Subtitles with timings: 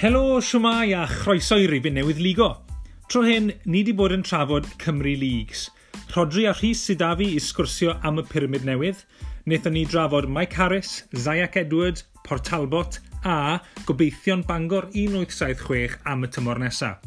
[0.00, 2.46] Helo, siwmai a chroeso i rifin newydd ligo.
[3.12, 5.66] Tro hyn, ni wedi bod yn trafod Cymru Leagues.
[6.14, 9.02] Rodri a Rhys sydd da fi i sgwrsio am y pyramid newydd.
[9.44, 12.96] Wnaethon ni drafod Mike Harris, Zayac Edwards, Portalbot
[13.28, 17.04] a gobeithion Bangor 1876 am y tymor nesaf.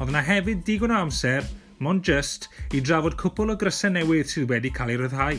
[0.00, 1.46] Oedd yna hefyd digon o amser,
[1.78, 5.38] mon just, i drafod cwpl o grysau newydd sydd wedi cael ei ryddhau.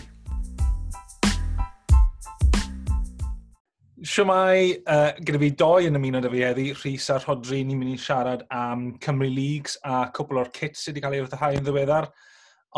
[4.03, 7.93] Siwmai, uh, gyda fi doi yn ymuno dy fi heddi, Rhys a Rhodri, ni'n mynd
[7.93, 11.63] i siarad am Cymru Leagues a cwpl o'r kits sydd wedi cael ei ryddhau yn
[11.63, 12.09] ddiweddar.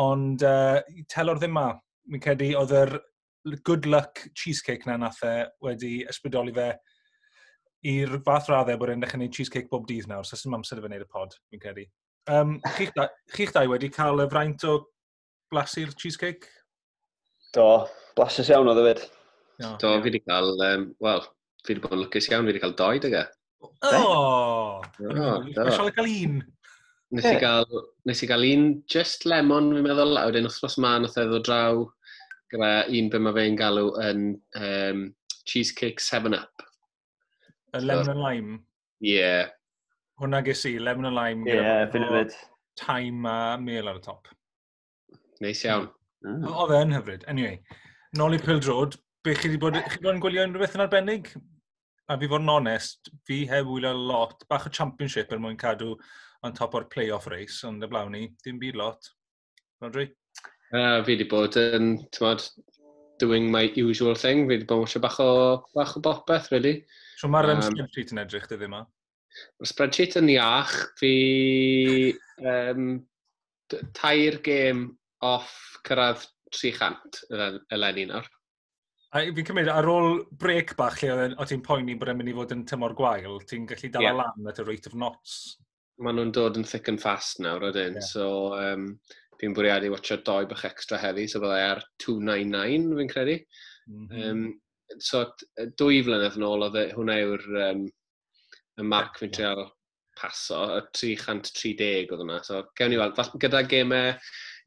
[0.03, 0.77] Ond uh,
[1.09, 1.71] telor ddim ma.
[2.13, 2.93] Mi'n cedi, oedd yr
[3.65, 5.33] good luck cheesecake na nath e
[5.65, 6.69] wedi ysbrydoli fe
[7.95, 10.85] i'r fath raddau bod e'n dechrau gwneud cheesecake bob dydd nawr, so sy'n amser i
[10.85, 11.89] fe wneud y pod, mi'n cedi.
[12.29, 14.77] Um, chi'ch, da, chi'ch dau wedi cael y fraint o
[15.49, 16.53] blasu'r cheesecake?
[17.57, 17.69] Do,
[18.13, 19.07] blasus iawn o ddefyd.
[19.63, 20.01] No, Do, yeah.
[20.03, 21.23] fi wedi cael, um, wel,
[21.63, 23.23] fi wedi bod yn lwcus iawn, fi wedi cael doi dyga.
[23.65, 24.01] O!
[24.01, 26.39] Oh, Mae'n cael un.
[27.15, 30.95] Nes i gael, nes i gael un just lemon, fi'n meddwl, a wedyn wrthnos ma,
[30.99, 31.85] nath eddo draw
[32.51, 34.25] gyda un be mae fe'n galw yn
[34.59, 35.05] um,
[35.49, 36.65] Cheesecake 7-Up.
[37.75, 38.57] Y lemon and lime?
[39.03, 39.15] Ie.
[39.15, 39.53] Yeah.
[40.21, 41.47] Hwna ges i, lemon and lime.
[41.47, 42.35] Ie, yeah, fi'n yfyd.
[42.79, 44.29] Time a mel ar y top.
[45.43, 45.89] Neis iawn.
[46.25, 46.45] Mm.
[46.49, 47.25] Oedd e'n hyfryd.
[47.31, 47.59] Anyway,
[48.17, 50.83] nôl i Pildrod, Be, chi wedi bod, e, chi bod yn gwylio unrhyw beth yn
[50.83, 51.31] arbennig?
[52.13, 55.95] A fi fod yn onest, fi heb wylio lot, bach o championship er mwyn cadw
[56.45, 59.09] on top o'r play-off race, ond y blawn ni, dim byd lot.
[59.81, 60.05] Rodri?
[60.69, 62.45] Uh, fi wedi bod yn, um,
[63.17, 65.31] doing my usual thing, fi wedi bod yn bach o,
[65.73, 66.75] bach o bopeth, really.
[67.17, 68.85] So mae'r um, spreadsheet yn edrych, dydw yma?
[69.57, 71.15] Mae'r spreadsheet yn iach, fi
[72.45, 72.93] um,
[73.97, 74.91] tair gêm
[75.25, 75.57] off
[75.89, 76.29] cyrraedd
[76.61, 78.34] 300 eleni nawr.
[79.15, 82.31] A fi'n cymryd, ar ôl brec bach lle e, o ti'n poeni bod e'n mynd
[82.33, 84.17] i fod yn tymor gwael, ti'n gallu dal yeah.
[84.17, 85.55] lan at y rate of knots.
[86.03, 88.09] Maen nhw'n dod yn thick and fast nawr oedden, yeah.
[88.09, 88.25] so
[88.59, 88.89] um,
[89.39, 93.39] fi'n bwriadu watcho doi bych extra heddi, so byddai ar 299 fi'n credu.
[93.87, 94.27] Mm -hmm.
[94.33, 95.23] um, so
[95.79, 97.87] dwy flynedd yn ôl, oedd e, hwnna yw'r um,
[98.83, 99.65] y marc fi'n treol
[100.19, 102.43] paso, y 330 oedd hwnna.
[102.43, 104.17] So gewn ni weld, gyda gemau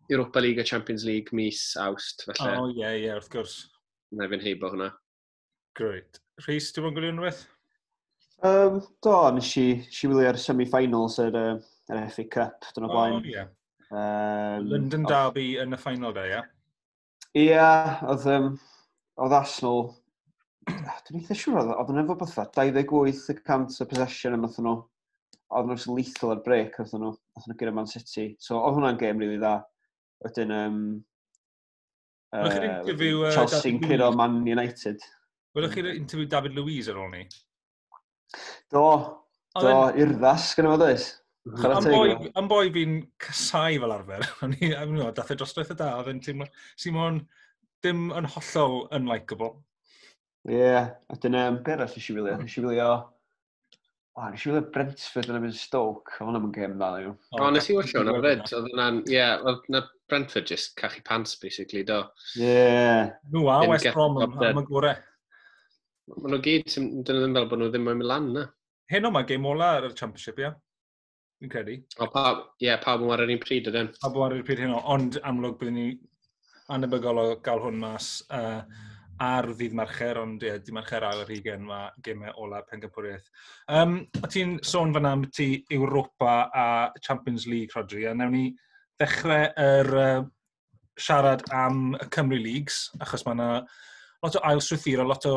[0.08, 2.54] Europa League a Champions League mis awst, felly.
[2.54, 3.66] O, oh, ie, yeah, ie, yeah, wrth gwrs
[4.16, 4.92] na fi'n heibo hwnna.
[5.78, 6.20] Great.
[6.46, 7.46] Rhys, ti'n mwyn gwylio unrhyw
[8.41, 11.56] Um, do, nes i, si i wylio'r semi-finals yr, er,
[11.91, 13.16] yr er FA Cup, dyn o blaen.
[13.16, 13.48] Oh, yeah.
[13.91, 16.44] um, London Derby yn y final da, ia?
[17.34, 18.52] Ia, yeah, oedd, um,
[19.19, 19.82] oedd Arsenal,
[20.70, 24.76] dwi'n eitha siwr oedd, oedd yn efo bethau, 28% y possession yma nhw.
[25.58, 28.30] Oedd nhw'n lethal ar break, oedd nhw, oedd nhw gyda Man City.
[28.38, 29.56] So, oedd hwnna'n gêm rili really dda.
[30.22, 30.80] Wedyn, um,
[32.34, 33.22] Welwch chi'r interview...
[33.24, 35.04] Uh, Chelsea'n curo Man United.
[35.56, 37.22] Welwch chi'r interview David Lewis ar ôl ni?
[38.72, 38.84] Do.
[39.56, 39.72] Do,
[40.04, 40.80] urddas gyda fo
[41.86, 42.26] dweud.
[42.36, 44.28] Am boi fi'n casau fel arfer.
[44.82, 46.50] Am no, dath e dros y da, oedd e'n teimlo...
[46.76, 47.22] Simon,
[47.84, 49.54] dim yn hollol unlikable.
[50.48, 52.36] Ie, yeah, a dyna, um, beth arall eisiau wylio?
[52.44, 52.90] Eisiau wylio...
[54.18, 57.16] O, nes i wylio Brentford yn ymwneud Stoke, ond hwnna'n gêm dda, yw.
[57.38, 58.44] O, nes i wylio hwnna, fyd.
[58.58, 59.64] Oedd yna'n, ie, oedd
[60.08, 62.02] Brentford just cachu pants, basically, do.
[62.36, 62.44] Ie.
[62.44, 63.10] Yeah.
[63.32, 64.94] Nhw a West Brom am y gore.
[66.08, 68.46] Maen nhw gyd, dyn nhw ddim fel bod nhw ddim yn Milan, na.
[68.88, 70.54] Hyn o mae game ola ar y championship, ia?
[71.38, 71.74] Fi'n credu.
[72.00, 72.22] O, pa,
[72.56, 73.91] ie, yeah, pawb yn ar un pryd, ydyn.
[74.00, 75.88] Pawb yn ar yr pryd o, ond amlwg byddwn ni
[76.72, 78.62] anebygol o gael hwn mas uh,
[79.25, 83.28] ar ddydd marcher, ond ie, dydd marcher ar yr hugen mae gemau ola pengympwriaeth.
[83.75, 86.66] Um, o ti'n sôn fan am ti Europa a
[87.04, 88.46] Champions League, Rodri, a newn ni
[88.98, 90.26] ddechrau yr uh,
[90.98, 93.48] siarad am y Cymru Leagues, achos mae yna
[94.25, 95.36] lot o ail strwythuro, lot o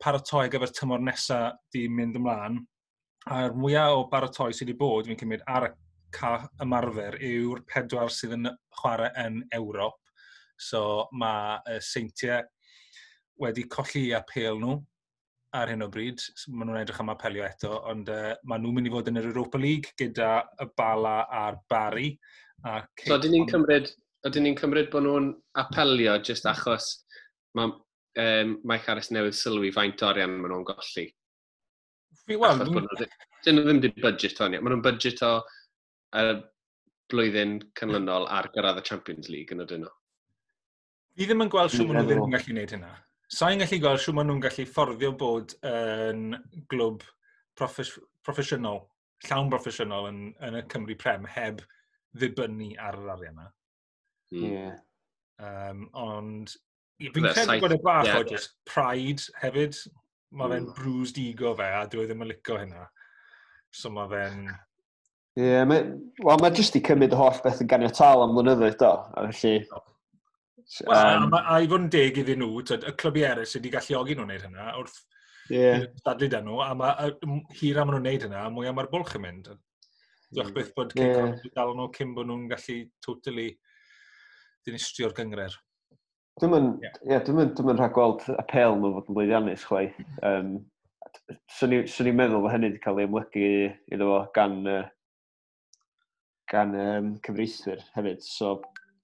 [0.00, 2.60] paratoi gyfer tymor nesaf di mynd ymlaen.
[3.30, 5.72] A'r mwyaf o baratoi sydd wedi bod, fi'n cymryd, ar y
[6.14, 8.48] ca ymarfer yw'r pedwar sydd yn
[8.80, 9.98] chwarae yn Ewrop.
[10.60, 12.46] So mae y seintiau
[13.40, 14.78] wedi colli i apel nhw
[15.56, 16.22] ar hyn o bryd.
[16.52, 19.30] Maen nhw'n edrych am apelio eto, ond uh, maen nhw'n mynd i fod yn yr
[19.32, 20.32] Europa League gyda
[20.62, 22.12] y Bala a'r Bari.
[22.68, 23.88] A so, dyn ni'n cymryd,
[24.28, 25.30] dyn ni'n cymryd bod nhw'n
[25.62, 26.90] apelio just achos
[27.56, 31.06] mae um, Mike Harris newydd sylwi faint orian maen nhw'n golli.
[32.30, 34.58] Wel, dyn nhw ddim wedi budget o'n.
[34.58, 36.34] Maen nhw'n budget o uh,
[37.10, 39.94] blwyddyn canlynol ar gyrraedd y Champions League yn ydyn nhw.
[41.16, 42.92] Fi ddim yn gweld siw maen nhw ddim yn gallu gwneud hynna.
[43.30, 46.36] Sa'n gallu gweld siw maen nhw'n gallu fforddio bod yn
[46.70, 47.04] glwb
[47.58, 48.84] proffesiynol,
[49.26, 51.64] llawn proffesiynol yn, yn y Cymru Prem heb
[52.16, 53.50] ddibynnu ar yr arian yna.
[54.30, 54.78] Yeah.
[55.40, 56.54] Um, ond
[57.00, 58.20] fi'n credu bod y bach yeah.
[58.20, 59.78] o just pride hefyd.
[60.30, 60.74] Mae fe'n mm.
[60.76, 62.88] bruised ego fe a dwi e ddim yn licio hynna.
[63.74, 64.42] So mae fe'n...
[65.38, 65.86] Ie, yeah, mae,
[66.26, 68.90] well, ma jyst i cymryd y holl beth yn ganiatal am blynyddoedd do.
[69.14, 69.64] A felly...
[70.86, 74.14] Wel, um, a i fod yn deg iddyn nhw, y clybu eraill sydd wedi galluogi
[74.14, 75.00] nhw'n gwneud hynna wrth
[75.50, 75.86] yeah.
[76.06, 77.10] dadlu dan nhw, a mae
[77.58, 79.50] hir am nhw'n gwneud hynna, mwy am ar bwlch yn mynd.
[80.30, 81.32] Dwi'n beth bod yeah.
[81.56, 83.48] dal nhw cyn bod nhw'n gallu totally
[84.66, 85.56] dinistrio'r gyngred.
[86.40, 87.00] Dwi'n mynd, yeah.
[87.08, 89.88] yeah, dwi'n mynd, dwi'n mynd rhagweld apel nhw fod yn blwyddiannus chwai.
[90.22, 91.40] Um, hmm.
[91.50, 93.50] Swn i'n meddwl bod hynny wedi cael ei ymlygu
[93.90, 95.74] iddo fo gan, uh,
[96.52, 98.22] gan um, cyfreithwyr hefyd.
[98.22, 98.54] So,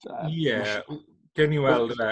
[0.07, 0.79] uh, yeah,
[1.35, 2.11] gen i weld yna.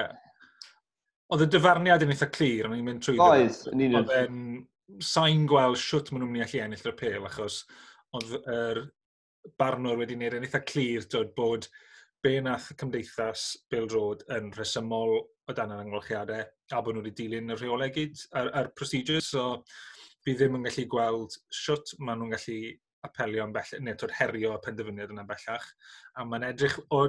[1.31, 4.15] Oedd y dyfarniad yn eitha clir, ond i'n mynd trwy Oedd, yn un o'n...
[4.19, 7.63] Oedd sain gweld siwt maen nhw'n mynd i allu ennill yr apel, achos
[8.15, 8.81] oedd yr
[9.59, 11.67] barnwr wedi wneud yn eitha clir dod bod
[12.25, 17.13] be nath Cymdeithas Bill Road yn rhesymol o dan yr angolchiadau a bod nhw wedi
[17.19, 19.29] dilyn y rheolau gyd a'r, ar procedures.
[19.35, 19.61] So,
[20.25, 22.57] fi ddim yn gallu gweld siwt maen nhw'n gallu
[23.05, 25.67] apelio am bellach, neu tod herio y penderfyniad yna bellach.
[26.17, 27.03] A mae'n edrych o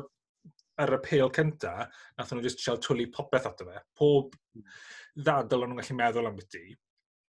[0.84, 1.86] ar y pêl cynta,
[2.18, 3.80] nath nhw jyst siel twlu popeth ato fe.
[3.96, 4.36] Pob
[5.16, 6.66] ddadl o'n nhw'n gallu meddwl am byti.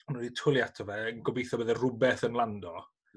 [0.07, 2.73] Ond nhw wedi twlu ato fe, yn gobeithio bydde rhywbeth yn lando.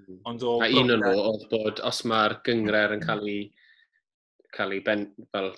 [0.06, 0.20] Hmm.
[0.30, 0.58] Ond o...
[0.64, 3.42] A un o'n nhw oedd bod os mae'r gyngred yn cael ei,
[4.56, 5.52] cael ei ben, fel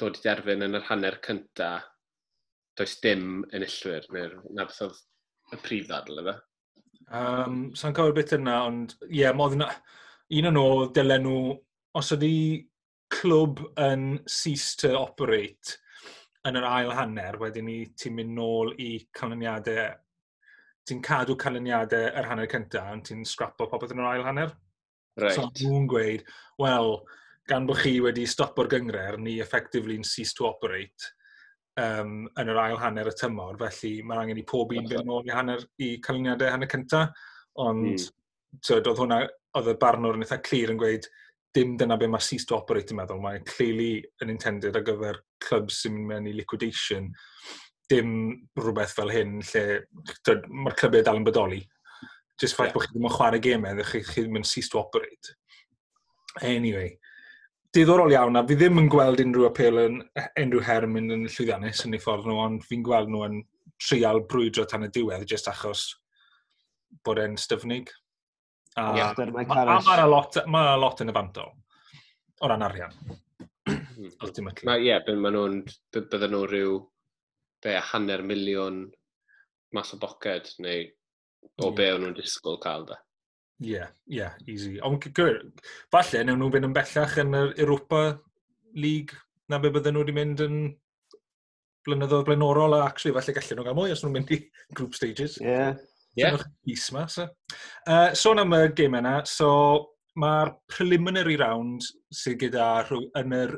[0.00, 1.72] dod i derfyn yn yr hanner cynta,
[2.78, 5.02] does dim yn illwyr, neu na beth oedd
[5.54, 6.36] y prif ddadl efo.
[7.10, 9.68] Um, Sa'n cofio beth yna, ond ie, yeah, modd yna,
[10.38, 11.54] un o'n nhw dylen nhw,
[11.98, 12.34] os ydi
[13.10, 15.80] clwb yn cease to operate
[16.46, 19.90] yn yr ail hanner, wedyn ni ti'n mynd nôl i canlyniadau
[20.90, 24.52] ti'n cadw canlyniadau yr hanner cyntaf, ond ti'n scrapo popeth yn yr ail hanner.
[25.20, 25.36] Right.
[25.36, 26.26] So nhw'n gweud,
[26.60, 26.92] wel,
[27.50, 31.10] gan bod chi wedi stopo'r gyngred, er ni effectively'n cease to operate
[31.80, 35.26] um, yn yr ail hanner y tymor, felly mae angen i pob un fynd nôl
[35.26, 37.26] i, hanner, i canlyniadau hanner cyntaf,
[37.64, 38.06] ond mm.
[38.66, 39.24] tyd, oedd hwnna,
[39.58, 41.08] oedd y barnwr yn eitha clir yn gweud,
[41.54, 45.18] dim dyna be mae cease to operate yn meddwl, mae'n clearly yn intended ar gyfer
[45.42, 47.10] clubs sy'n mynd mewn i liquidation
[47.90, 48.14] dim
[48.58, 49.64] rhywbeth fel hyn lle
[50.48, 51.60] mae'r clybiau dal yn bodoli.
[52.40, 52.76] Just ffaith yeah.
[52.76, 55.34] bod chi ddim yn chwarae gemau, chi, chi ddim yn cease to operate.
[56.46, 56.92] Anyway,
[57.74, 59.98] diddorol iawn, a fi ddim yn gweld unrhyw apel yn
[60.40, 63.40] unrhyw her yn mynd yn llwyddiannus yn ei ffordd nhw, ond fi'n gweld nhw yn
[63.80, 65.88] trial brwydro tan y diwedd, jyst achos
[67.06, 67.90] bod e'n styfnig.
[68.78, 71.48] A, yeah, mae ma, ma, lot, ma lot yn y fanto,
[72.40, 72.94] o ran arian.
[73.68, 74.08] Hmm.
[74.24, 74.70] Ultimately.
[74.78, 75.26] Ie, yeah, bydden
[76.32, 76.78] nhw'n rhyw
[77.64, 78.82] be, hanner miliwn
[79.76, 80.88] mas o boced neu
[81.60, 81.76] o yeah.
[81.76, 82.98] be o'n nhw'n disgwyl cael da.
[83.60, 84.78] Ie, yeah, ie, yeah, easy.
[84.86, 85.04] Ond
[85.92, 88.04] falle newn nhw fynd yn bellach yn yr Europa
[88.74, 89.18] League
[89.50, 90.58] na be bydden nhw wedi mynd yn
[91.86, 94.40] blynyddoedd blaenorol a actually falle gallen nhw gael mwy os nhw'n mynd i
[94.76, 95.38] group stages.
[95.40, 95.48] Ie.
[95.48, 95.80] Yeah.
[96.18, 96.42] Yeah.
[96.66, 97.28] Is ma, so.
[97.86, 99.50] Uh, sôn am y gêm yna, so
[100.18, 102.70] mae'r preliminary round sydd gyda
[103.20, 103.54] yn yr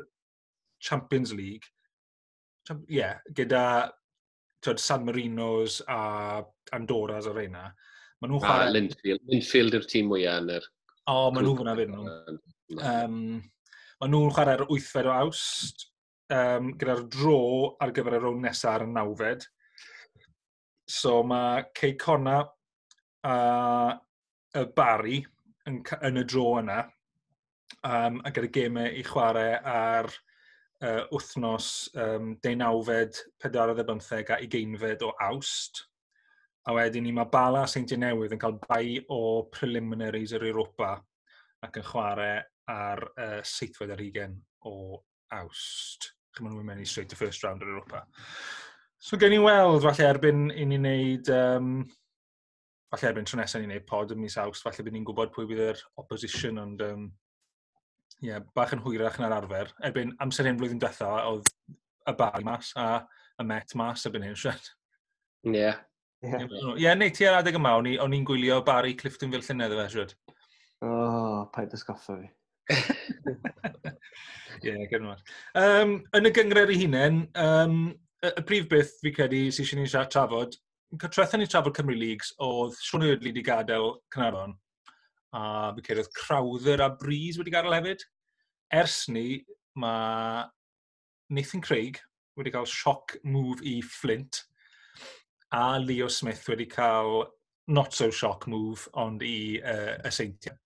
[0.83, 1.72] Champions League
[2.71, 3.63] ie, gyda
[4.63, 6.41] twyd, San Marinos a
[6.75, 7.65] Andorras o'r reina.
[8.21, 8.69] Maen nhw'n chwarae...
[8.69, 9.25] A Linfield.
[9.31, 10.69] Linfield yw'r tîm mwyaf yn yr...
[11.11, 12.05] O, maen nhw'n fyna fyd nhw.
[12.77, 13.17] Um,
[13.99, 15.85] maen nhw'n chwarae'r 8fed o awst,
[16.31, 17.41] um, gyda'r dro
[17.83, 19.47] ar gyfer y rown nesaf ar y nawfed.
[20.89, 22.41] So mae Cey Cona
[23.27, 23.37] a
[24.53, 25.21] y Barry
[25.67, 26.83] yn, yn y dro yna,
[27.83, 30.11] um, a gyda gemau i chwarae ar
[30.83, 35.85] uh, wythnos um, deunawfed, 45 a 20 o awst.
[36.67, 40.95] A wedyn ni mae Bala Saint Newydd yn cael bai o preliminaries yr Europa
[41.63, 42.37] ac yn chwarae
[42.71, 44.37] ar uh, seithfed ar hugen
[44.69, 44.75] o
[45.35, 46.13] awst.
[46.33, 48.05] Chym nhw'n mynd i straight to first round yr Europa.
[49.03, 51.73] So gen i weld, falle erbyn i ni wneud, um,
[52.93, 55.49] falle erbyn tro nesaf ni'n wneud pod ym mis awst, falle bydd ni'n gwybod pwy
[55.49, 57.09] bydd yr opposition, ond um,
[58.23, 59.71] yeah, bach yn hwyrach na'r arfer.
[59.83, 61.49] Erbyn amser hyn flwyddyn diwetha, oedd
[62.09, 62.87] y bar mas a
[63.41, 64.69] y met mas erbyn hyn, siarad.
[65.49, 65.57] Ie.
[65.57, 65.81] Yeah.
[66.23, 66.45] Ie,
[66.79, 66.95] yeah.
[66.95, 70.15] neu ti ar adeg yma, o'n i'n gwylio bari Clifton fel llynedd efe, siarad.
[70.83, 72.31] O, oh, paid ysgoffa fi.
[74.63, 75.23] Ie, yeah, gynnar.
[75.59, 77.79] Um, yn y gyngred i hunain, um,
[78.23, 80.55] y y prif beth fi credu sy'n si ni'n trafod,
[81.01, 84.55] cytretha ni trafod Cymru Leagues oedd Sean Oedli wedi gadael Cynarfon,
[85.35, 88.05] a fi credu oedd Crowther a Breeze wedi gadael hefyd
[88.73, 89.43] ers ni,
[89.79, 90.43] mae
[91.33, 91.99] Nathan Craig
[92.37, 94.43] wedi cael sioc move i Flint
[95.53, 97.27] a Leo Smith wedi cael
[97.67, 100.57] not so shock move ond i uh, aseintiau.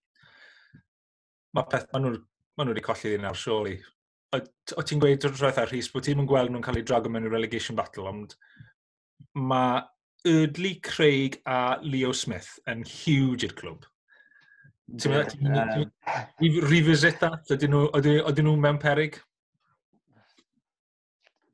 [1.55, 2.21] Mae peth, maen nhw,
[2.57, 3.75] maen nhw wedi colli ddyn ar surely.
[4.35, 4.39] O,
[4.75, 7.11] o ti'n gweud drwy'r rhaid ar Rhys, bod ti'n mynd gweld nhw'n cael eu drago
[7.11, 8.35] mewn i relegation battle, ond
[9.37, 9.83] mae
[10.27, 13.85] Erdley Craig a Leo Smith yn huge i'r clwb.
[14.87, 15.11] Ti'n
[15.43, 15.89] meddwl,
[16.63, 17.49] Revisit that?
[17.51, 19.17] Ydyn nhw, mewn perig?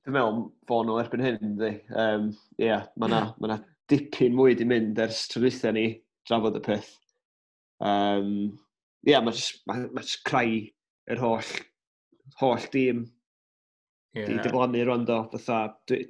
[0.06, 1.72] Dwi'n meddwl bod nhw erbyn hyn, dwi.
[1.98, 2.28] Um,
[2.62, 3.58] yeah, mae yna ma, na,
[3.90, 5.88] dipyn mwy di mynd ers trwydditha ni
[6.30, 6.92] drafod y peth.
[7.82, 8.30] Um,
[9.08, 10.62] yeah, mae ma, ma creu
[11.10, 11.52] yr holl,
[12.44, 13.08] holl dîm.
[14.13, 14.30] Yeah.
[14.30, 16.04] Di diflannu rwan do, fatha, dwi...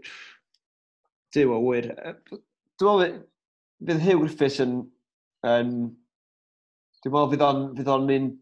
[1.34, 1.88] Dyw o wir.
[2.28, 3.20] Dwi'n meddwl,
[3.88, 4.82] fydd Hugh Griffiths yn,
[5.48, 5.78] yn
[7.04, 8.36] Dwi'n meddwl fydd o'n, fydd o'n mynd...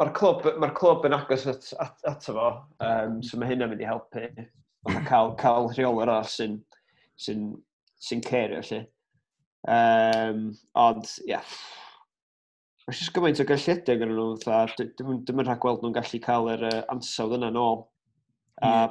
[0.00, 2.46] Mae'r clwb, mae clwb yn agos at, at, at fo,
[2.82, 4.24] um, so mae hynna'n mynd i helpu.
[4.88, 6.56] Mae'n cael, cael rheolwr arall sy'n
[7.20, 7.36] sy
[8.00, 8.80] sy'n cerio lle.
[9.68, 10.48] Um,
[10.80, 11.34] ond, ie.
[11.34, 11.54] Yeah.
[12.86, 16.48] Mae'n jyst gymaint o galliadau gyda nhw, dwi'n ddim yn rhag gweld nhw'n gallu cael
[16.56, 17.84] yr uh, ansawdd yna nôl.
[18.66, 18.88] A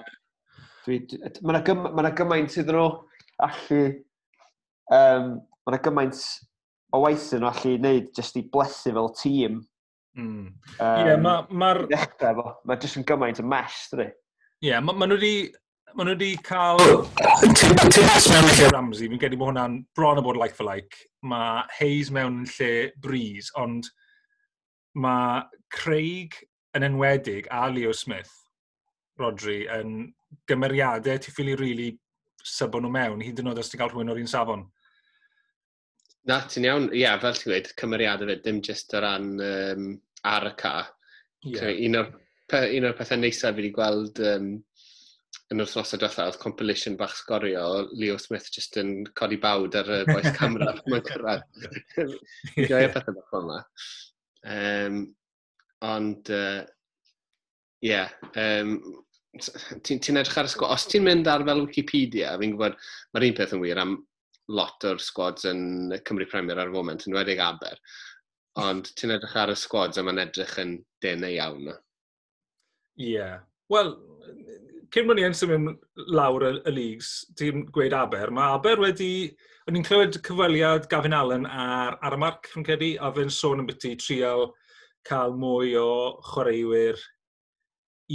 [0.87, 1.01] mae
[1.59, 2.85] yna gymaint iddyn nhw
[3.49, 3.81] allu...
[4.95, 5.33] Um,
[5.65, 6.21] mae yna gymaint
[6.93, 9.61] o waithio nhw allu wneud jyst i blethu fel tîm.
[10.17, 10.45] Mm.
[10.81, 11.49] Um, yeah, mae'r...
[11.51, 14.09] Ma Dechrau mae jyst yn gymaint y mes, dydy.
[14.09, 15.49] Ie, yeah, maen nhw wedi...
[15.97, 16.81] Mae nhw wedi cael...
[17.41, 20.99] Ti'n mes mewn lle Ramsey, fi'n gedi bod hwnna'n bron o bod like for like.
[21.25, 23.89] Mae Hayes mewn lle Breeze, ond
[24.99, 25.41] mae
[25.73, 26.37] Craig
[26.77, 28.31] yn enwedig a Leo Smith,
[29.19, 30.11] Rodri, yn
[30.49, 31.89] gymeriadau ti'n ffili rili really
[32.45, 34.67] sybon nhw mewn, hyd yn oed os ti'n cael rhywun o'r un safon.
[36.29, 36.87] Na, ti'n iawn.
[36.93, 39.91] Ie, yeah, fel ti'n gweud, cymeriadau fe, dim jyst o ran um,
[40.29, 40.73] ar y ca.
[41.47, 41.71] Yeah.
[41.87, 42.09] Un, o'r,
[42.77, 44.49] un o'r pethau neisaf fi wedi gweld um,
[45.49, 49.77] yn yr thnosau diwethaf, oedd compilation bach sgorio o Leo Smith just yn codi bawd
[49.79, 51.63] ar y boes camera pan mae'n cyrraedd.
[52.59, 53.61] Gwyau pethau bach fel yna.
[54.57, 54.99] Um,
[55.89, 56.67] ond, ie, uh,
[57.85, 58.75] yeah, um,
[59.85, 60.75] ti'n ti edrych ar y sgwad.
[60.75, 62.77] Os ti'n mynd ar fel Wikipedia, fi'n gwybod,
[63.15, 63.97] mae'r un peth yn wir am
[64.49, 67.77] lot o'r squads yn Cymru Premier ar y foment, yn wedig Aber.
[68.59, 71.69] Ond ti'n edrych ar y squads a mae'n edrych yn denau iawn.
[72.99, 73.13] Ie.
[73.13, 73.37] Yeah.
[73.69, 73.93] Wel,
[74.93, 75.77] cyn bod ni yn symud
[76.09, 79.13] lawr y, y leagues, ti'n gweud Aber, mae Aber wedi...
[79.69, 83.59] O'n i'n clywed cyfweliad Gavin Allen ar, ar y marc, yn cedi, a fe'n sôn
[83.59, 84.47] yn ambiti trial
[85.05, 85.89] cael mwy o
[86.25, 86.97] chwaraewyr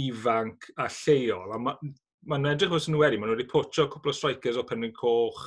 [0.03, 1.53] ifanc a lleol.
[1.55, 1.93] A ma'n
[2.27, 5.45] ma edrych os yn wedi, maen nhw wedi pwtio cwpl o strikers o Penryn Coch,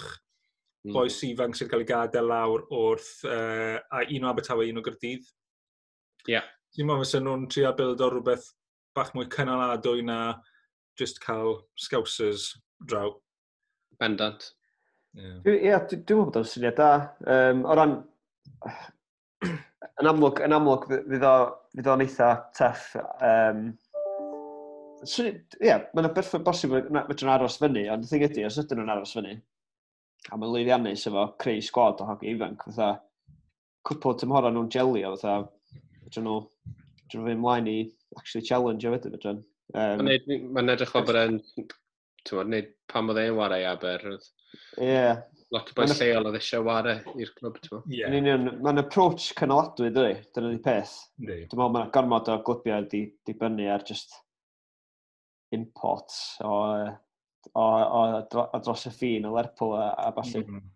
[0.88, 0.95] mm.
[0.97, 4.85] boes ifanc sy'n cael ei gadael lawr wrth, uh, a un o Abertawe, un o
[4.85, 5.26] Gyrdydd.
[6.26, 6.37] Ie.
[6.37, 6.47] Yeah.
[6.75, 8.50] Ti'n meddwl fysa nhw'n trio bild o rhywbeth
[8.97, 10.18] bach mwy cynaladwy na
[11.00, 12.50] just cael scousers
[12.85, 13.12] draw.
[14.00, 14.52] Bendant.
[15.16, 15.40] Ie, yeah.
[15.47, 16.92] dwi'n yeah, dwi, meddwl bod o'n syniad da.
[17.35, 17.99] Um, o ran,
[19.99, 22.90] yn amlwg, yn amlwg fydd o'n eitha teff.
[23.25, 23.71] Um,
[25.04, 25.26] so,
[25.62, 29.14] yeah, mae'n berffaith bosib fedrwn aros fyny, ond y thing ydy, os ydyn nhw'n aros
[29.16, 29.38] fyny,
[30.28, 32.64] a mae'n lwyddiannus efo creu sgwad o hogi ifanc.
[32.66, 32.90] fatha,
[33.88, 35.80] cwpl tymhora nhw'n jelio, fatha,
[36.14, 36.40] dyn nhw,
[37.08, 37.78] dyn nhw ymlaen i
[38.18, 39.40] actually challenge o wedyn fydyn.
[39.76, 40.04] Um,
[40.56, 44.06] Mae'n edrych o bod e'n, ti'n modd, neud pam oedd e'n wario Aber.
[44.12, 44.84] Ie.
[44.84, 45.25] Yeah.
[45.52, 47.92] Lot o boi lleol oedd eisiau wario i'r clwb, ti'n modd.
[47.92, 48.46] Yeah.
[48.64, 50.96] mae'n approach cynaladwy, dwi, dyna di peth.
[51.20, 54.16] Dwi'n meddwl mae'n gormod o glwbiau di, di bynnu ar just
[55.56, 56.90] imports o uh,
[57.55, 58.02] o, o,
[58.45, 60.45] o dros y ffin o Lerpwl a, a falle.
[60.45, 60.67] Mm.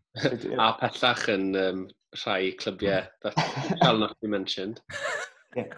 [0.61, 1.85] a pellach yn um,
[2.23, 3.11] rhai clybiau mm.
[3.23, 4.81] that shall not be mentioned.
[5.57, 5.73] yeah.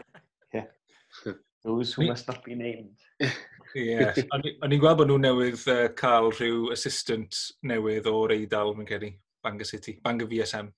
[0.52, 1.34] yeah.
[1.64, 2.98] Those who must not be named.
[3.74, 4.18] yes.
[4.34, 9.14] O'n i'n gweld bod nhw newydd uh, cael rhyw assistant newydd o'r Eidal, mae'n gedi,
[9.44, 10.68] Bangor City, Bangor VSM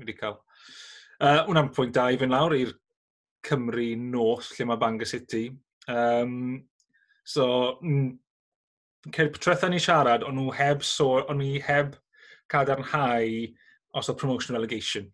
[0.00, 0.38] wedi cael.
[1.20, 2.72] Uh, Wna'n pwynt da i fynd lawr i'r
[3.44, 5.44] Cymru North, lle mae Bangor City.
[5.92, 6.64] Um,
[7.24, 7.46] so,
[9.12, 11.96] Ceir trethau ni siarad, ond nhw heb sôn, ond ni heb
[12.52, 13.26] cadarnhau
[13.94, 15.10] os oedd promotion relegation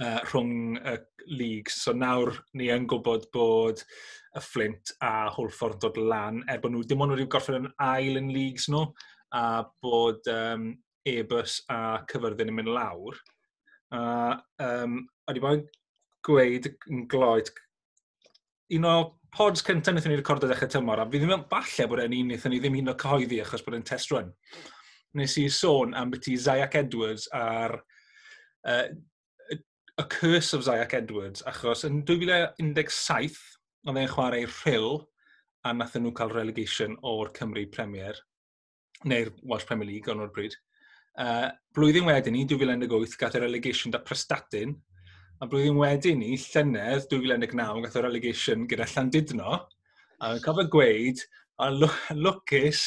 [0.00, 0.94] uh, rhwng y
[1.26, 1.76] leagues.
[1.84, 3.82] So nawr ni yn gwybod bod
[4.34, 8.20] y Flint a Hwlffordd dod lan, er bod nhw dim ond wedi'w gorffen yn ail
[8.20, 8.86] yn leagues nhw,
[9.34, 10.70] a bod um,
[11.04, 13.20] Ebus a Cyfyrddin yn mynd lawr.
[13.94, 14.00] A
[14.64, 15.68] um, wedi bod
[16.24, 17.52] gweud yn gloed,
[18.74, 18.96] un o
[19.34, 22.28] pods cyntaf wnaethon ni recordio ddechrau tymor, a fi ddim yn falle bod e'n un
[22.30, 24.30] wnaethon ni ddim un o cyhoeddi achos bod e'n test run.
[25.18, 27.76] Nes i sôn am beth i Zayac Edwards a'r
[28.70, 28.86] uh,
[29.94, 33.36] A Curse of Zayac Edwards, achos yn 2017,
[33.86, 34.96] oedd e'n chwarae rhyl
[35.64, 38.18] a nath nhw cael relegation o'r Cymru Premier,
[39.06, 40.56] neu'r Welsh Premier League o'n o'r bryd.
[41.14, 41.46] Uh,
[41.78, 44.74] blwyddyn wedyn ni, 2018, gath y relegation da Prestatyn,
[45.44, 49.58] A blwyddyn wedyn ni, llynedd 2019, gath o'r allegation gyda Llandudno,
[50.16, 51.20] a yn cofio gweud,
[51.60, 52.80] a lwcus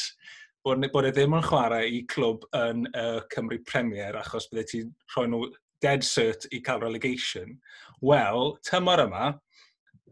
[0.66, 4.80] bod, bod e ddim yn chwarae i clwb yn uh, Cymru Premier, achos bydde ti
[5.14, 5.44] rhoi nhw
[5.86, 7.54] dead cert i cael relegation.
[8.02, 9.30] Wel, tymor yma,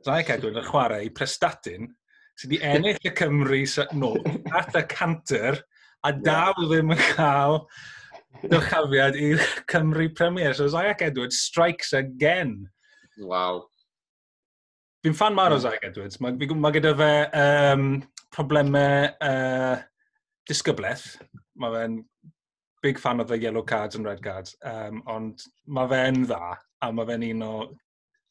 [0.07, 1.91] Rhaeg Edwin yn chwarae i Prestatyn,
[2.39, 3.65] sydd wedi ennill y Cymru
[3.99, 4.23] nôl
[4.55, 5.65] at y canter,
[6.07, 7.65] a dal ddim yn cael
[8.45, 9.33] dyrchafiad i
[9.71, 10.55] Cymru Premier.
[10.55, 12.69] So Zayach Edwards strikes again.
[13.19, 13.67] Wow.
[15.05, 15.65] Fi'n fan mawr o hmm.
[15.67, 16.21] Zayach Edwards.
[16.21, 17.89] Mae ma gyda fe um,
[18.35, 19.77] problemau uh,
[20.49, 21.17] disgybleth.
[21.57, 22.01] Mae fe'n
[22.83, 24.57] big fan of the yellow cards and red cards.
[24.65, 27.53] Um, ond mae fe'n dda, a mae fe'n un o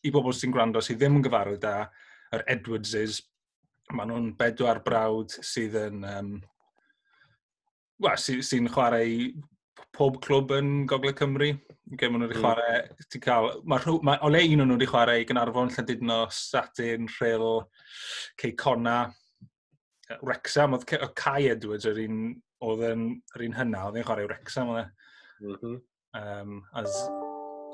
[0.05, 1.87] i bobl sy'n gwrando sydd ddim yn gyfarwydd da,
[2.35, 3.23] yr Edwardses.
[3.93, 6.29] Maen nhw'n bedwar brawd sydd yn um,
[8.01, 9.33] well, sy'n sy chwarae
[9.95, 11.51] pob clwb yn Gogledd Cymru.
[11.99, 12.45] Gen maen nhw wedi hmm.
[12.45, 13.09] chwarae, mm.
[13.13, 16.19] ti'n cael, mae rhyw, mae, o le un o'n nhw wedi chwarae i Gynarfon, Llandudno,
[16.33, 17.59] Saturn, Rhyl,
[18.41, 18.97] Ceicona,
[20.21, 22.23] Wrexham, oedd Kai Edwards yr un,
[22.65, 23.05] oedd yn,
[23.35, 24.87] yr un hynna, oedd yn chwarae Wrexham, oedd e.
[25.43, 25.79] Mm -hmm.
[26.21, 26.85] um, a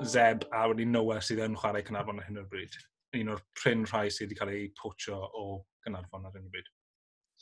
[0.01, 2.73] Zeb a wedi Noah sydd yn chwarae Cynarfon ar hyn o'r bryd.
[3.19, 5.45] Un o'r pryn rhai sydd wedi cael ei pocho o
[5.85, 6.71] Cynarfon ar hyn o'r bryd.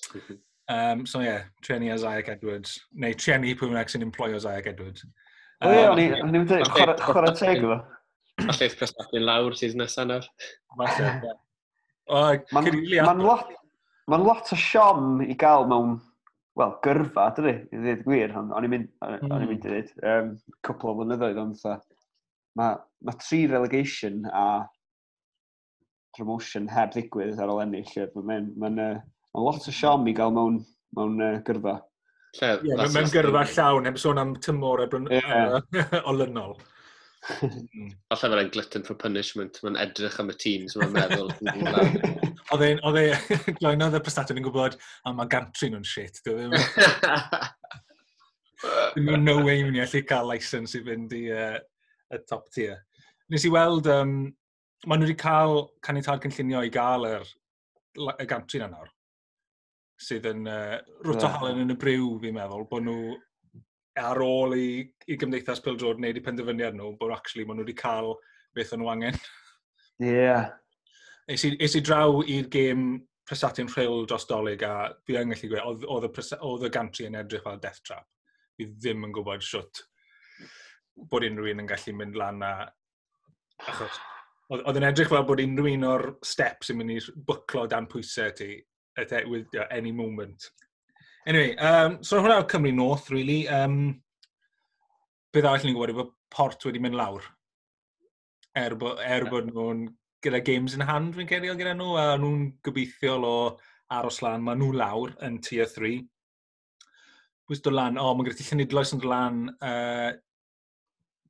[0.10, 0.42] Mm-hmm.
[0.70, 2.78] Um, so ie, yeah, treni a Zayag Edwards.
[2.94, 5.06] Neu treni pwy wnaeth sy'n emploio Zayag Edwards.
[5.66, 7.80] O ie, o'n i'n mynd i chwarae teg efo.
[8.46, 10.28] A lleith Costafin lawr sydd nesaf nawr.
[12.54, 13.50] Mae'n lot,
[14.10, 15.98] ma lot o siom i gael mewn
[16.60, 19.30] wel, gyrfa, dydy, i ddweud gwir, ond o'n i'n mynd, mm.
[19.34, 20.34] mynd i ddweud, um,
[20.66, 22.00] cwpl o flynyddoedd, ond fatha,
[22.60, 24.48] mae ma tri relegation a
[26.18, 29.04] promotion heb ddigwydd ar ôl ennill, mae'n ma, n, ma n,
[29.40, 30.58] Mae lot o siom i gael mewn,
[30.98, 31.78] mewn uh, gyrfa.
[32.36, 35.62] Lle, yeah, mewn gyrfa llawn, heb sôn am tymor e yeah.
[36.12, 36.58] olynol.
[37.44, 37.90] Mm.
[38.08, 41.34] Falle fel ein glutton for punishment, mae'n edrych am y tîm, so mae'n meddwl.
[42.56, 43.04] Oedd e'n, oedd e,
[43.60, 46.56] gloenodd y prestatyn yn gwybod, a mae gantri nhw'n shit, Dwi'n
[48.96, 49.12] ddim.
[49.28, 51.60] No way mynd i allu cael license i fynd i uh,
[52.16, 52.80] y top tier.
[53.30, 54.16] Nes i weld, um,
[54.88, 57.28] maen nhw wedi cael canetad cynllunio i gael yr,
[58.16, 58.90] y gantri na nawr
[60.00, 63.18] sydd yn uh, rwt o halen yn y briw, fi'n meddwl, bod nhw
[64.00, 64.70] ar ôl i,
[65.12, 68.16] i gymdeithas Pildrod wneud i penderfyniad nhw, bod actually maen nhw wedi cael
[68.56, 69.20] beth o'n nhw angen.
[70.00, 70.14] Ie.
[70.14, 70.50] Yeah.
[71.30, 72.90] Eis i, eis i draw i'r gêm
[73.30, 77.60] Presati'n rhyl dros dolyg a fi yn gallu gweud, oedd y gantri yn edrych fel
[77.62, 78.08] death trap.
[78.58, 79.84] Fi ddim yn gwybod siwt
[81.12, 82.54] bod unrhyw un yn gallu mynd lan a...
[83.70, 84.00] Achos,
[84.56, 86.98] oedd yn edrych fel bod unrhyw un o'r steps yn mynd i
[87.30, 88.50] bwclo dan pwysau ti
[89.00, 90.50] at with uh, any moment.
[91.28, 93.48] Anyway, um, so hwnna oedd Cymru North, really.
[93.48, 94.02] Um,
[95.34, 97.26] beth arall ni'n gwybod, efo port wedi mynd lawr.
[98.58, 99.84] Er, bo, er bod nhw'n
[100.26, 103.36] gyda games in hand, fi'n cerio gyda nhw, a nhw'n gobeithiol o
[104.00, 106.00] aros lan, mae nhw lawr yn tier 3.
[107.50, 110.10] Wys dod lan, o, oh, mae gyda ti llynidloes yn dod lan, uh,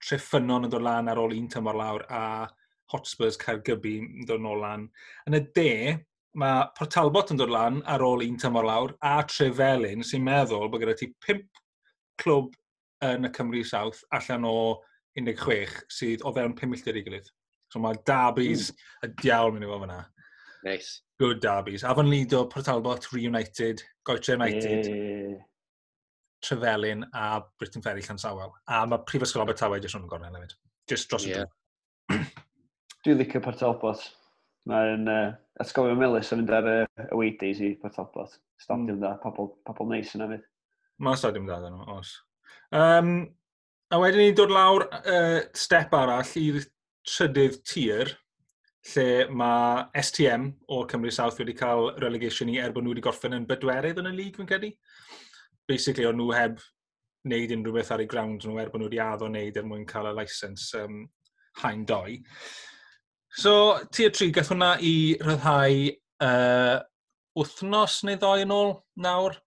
[0.03, 2.47] treffynon yn dod lan ar ôl un tymor lawr, a
[2.93, 4.88] Hotspurs Caergybi yn dod nôl lan.
[5.29, 5.73] Yn y de,
[6.38, 10.84] mae Portalbot yn dod lan ar ôl un tymor lawr, a Trefelyn sy'n meddwl bod
[10.84, 11.48] gyda ti pimp
[12.22, 12.54] clwb
[13.06, 14.56] yn y Cymru South allan o
[15.20, 17.28] 16 sydd o fewn 5 milltir i gilydd.
[17.74, 19.06] So mae Darby's mm.
[19.06, 20.00] y diawl mynd i fod fyna.
[20.65, 21.02] Nice.
[21.20, 21.84] Good Darby's.
[21.88, 25.38] Afon Lido, Portalbot, Reunited, Goetre United, mm.
[26.46, 28.54] Trefelyn a Britain Ferry Llansawel.
[28.68, 30.56] A mae Prifysgol Abertawe jyst yn gornau hefyd.
[30.89, 31.46] Just dros yeah.
[32.10, 32.20] y
[33.06, 34.02] Dwi licio Portalbot.
[34.69, 38.38] Mae'n uh, atgofio Melys yn mynd ar uh, y weidies i Port Talbot.
[38.62, 39.03] Stadiwm mm.
[39.03, 40.45] da, pobl, pobl neis yna fydd.
[41.05, 42.15] Mae stadiwm da dyn nhw, os.
[42.75, 43.13] Um,
[43.89, 46.60] a wedyn ni dod lawr uh, step arall i'r
[47.08, 48.13] trydydd tir,
[48.93, 53.36] lle mae STM o Cymru South wedi cael relegation i er bod nhw wedi gorffen
[53.38, 54.73] yn bedwerydd yn y lig, fi'n credu.
[55.69, 56.62] Basically, o'n nhw heb
[57.27, 59.88] wneud unrhyw beth ar eu ground nhw er bod nhw wedi addo wneud er mwyn
[59.89, 61.01] cael y licence um,
[61.63, 62.19] hain doi.
[63.30, 65.76] So, ti tier tri, gath hwnna i rhyddhau
[66.26, 66.80] uh,
[67.38, 68.74] wythnos neu ddoi yn ôl
[69.06, 69.38] nawr.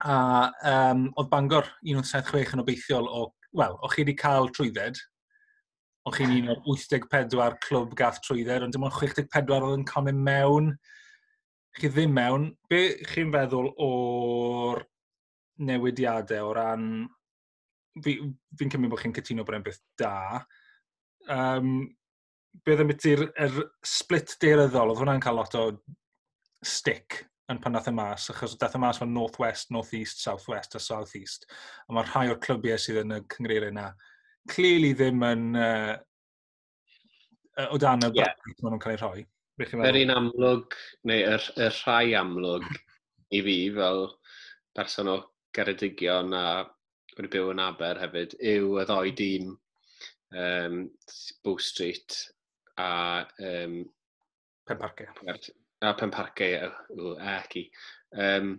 [0.00, 0.14] A
[0.70, 3.26] um, oedd Bangor 176 yn obeithiol o...
[3.58, 5.00] Wel, o'ch chi wedi cael trwydded.
[6.06, 10.22] O'ch chi'n un o'r 84 clwb gath trwydded, ond dim ond 64 oedd yn comin
[10.30, 10.72] mewn.
[11.80, 12.52] Chi ddim mewn.
[12.70, 14.84] Be chi'n feddwl o'r
[15.66, 16.90] newidiadau o ran...
[18.00, 20.44] Fi'n fi cymryd bod chi'n cytuno bod e'n beth da.
[21.26, 21.90] Um,
[22.66, 25.64] beth ambiti'r er split deiryddol, oedd hwnna'n cael lot o
[26.66, 30.22] stick yn pan nath y mas, achos dath y mas fan North West, North East,
[30.22, 31.48] South West a South East.
[31.88, 33.88] A mae rhai o'r clybiau sydd yn y cyngreiriau yna
[34.50, 35.96] clearly ddim yn uh,
[37.70, 38.34] o dan y yeah.
[38.38, 39.24] bracket maen nhw'n cael ei rhoi.
[39.60, 40.76] Yr un amlwg,
[41.10, 42.68] neu yr, yr rhai amlwg
[43.36, 44.06] i fi fel
[44.76, 45.16] person o
[45.56, 46.44] Geredigion a
[47.16, 50.84] wedi byw yn Aber hefyd, yw y ddoi dîm um,
[51.44, 52.16] Bow Street
[52.78, 52.90] a...
[53.38, 53.80] Um,
[54.68, 55.14] Penparciau.
[55.80, 56.74] A penparciau,
[57.24, 57.64] ac i.
[58.12, 58.52] Um,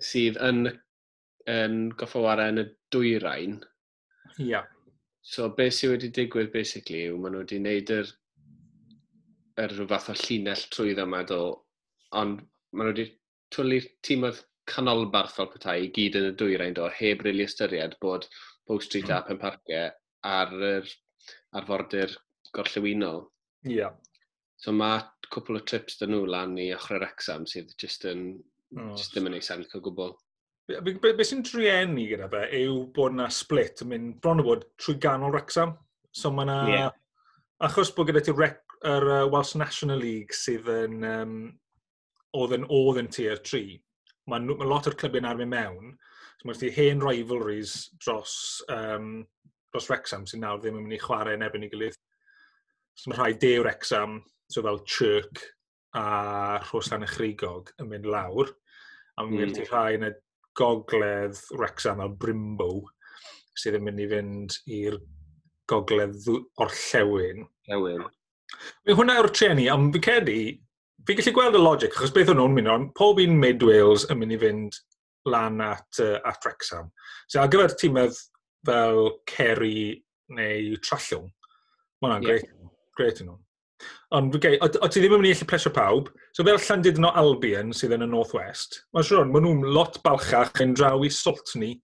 [0.00, 0.68] sydd yn,
[1.50, 3.58] yn goffawara yn y dwyrain.
[4.38, 4.44] Ia.
[4.46, 4.68] Yeah.
[5.20, 8.12] So, beth sydd wedi digwydd, basically, yw maen nhw wedi wneud yr,
[9.64, 11.42] yr fath o llinell trwy yma, do,
[12.16, 12.40] ond
[12.72, 13.10] maen nhw wedi
[13.54, 18.26] twlu'r tîmoedd canolbarth fel petai i gyd yn y dwyrain do, heb rili ystyried bod
[18.68, 19.14] Bow Street mm.
[19.14, 19.28] a hmm.
[19.28, 19.90] Penparciau
[20.30, 20.90] ar, yr,
[21.58, 22.14] ar fordyr
[22.56, 23.24] gorllewinol.
[23.66, 23.76] Ie.
[23.80, 23.96] Yeah.
[24.60, 25.00] So mae
[25.32, 28.34] cwpl o trips dyn nhw lan i ochr exam sydd just, yn,
[28.76, 28.90] oh.
[28.98, 30.16] just ddim yn ei sens o gwbl.
[30.70, 34.46] Be, be, be sy'n driennu gyda fe yw bod yna split yn mynd bron o
[34.46, 35.74] bod trwy ganol Wrexham.
[36.12, 36.58] So mae yna...
[36.70, 36.92] Yeah.
[37.66, 41.02] Achos bod gyda ti rec, yr uh, Welsh National League sydd yn...
[41.06, 41.34] Um,
[42.36, 43.74] oedd yn oedd yn tier 3,
[44.30, 45.94] mae ma lot o'r clybiau yn arfer mewn.
[46.38, 48.34] So mae ti hen rivalries dros,
[48.72, 49.24] um,
[49.72, 51.98] dros Wrexham sy'n nawr ddim yn mynd i chwarae yn ebyn i gilydd.
[53.00, 54.18] So mae rhai de o'r exam,
[54.52, 55.40] so fel Chirk
[55.96, 58.50] a Rhosan Echrigog yn mynd lawr.
[59.16, 59.62] A mae'n mynd mm.
[59.62, 59.70] i hmm.
[59.72, 60.10] rhai yn y
[60.60, 62.68] gogledd Wrexham fel Brimbo,
[63.56, 64.98] sydd yn mynd i fynd i'r
[65.70, 66.28] gogledd
[66.60, 67.46] orllewin.
[67.72, 68.04] Ewyn.
[68.84, 70.38] Mae hwnna yw'r treni, ond fi cedi,
[71.08, 74.04] fi gallu gweld y logic, achos beth o'n nhw'n mynd, o'n, pob un mid Wales
[74.12, 74.80] yn mynd i fynd
[75.30, 76.92] lan at, uh, at Wrexham.
[77.32, 78.20] So ar gyfer tîmedd
[78.68, 80.02] fel Kerry
[80.36, 82.42] neu Trallwng, mae hwnna'n yeah.
[82.42, 82.56] greit.
[82.98, 83.38] Gret yn nhw.
[84.16, 86.10] Ond, okay, o, o ti ddim yn mynd i allu plesio pawb.
[86.36, 89.46] So fel llandud yn o Albion sydd yn y North West, mae'n siŵr ond maen
[89.46, 91.78] nhw'n lot balchach yn draw i Saltney.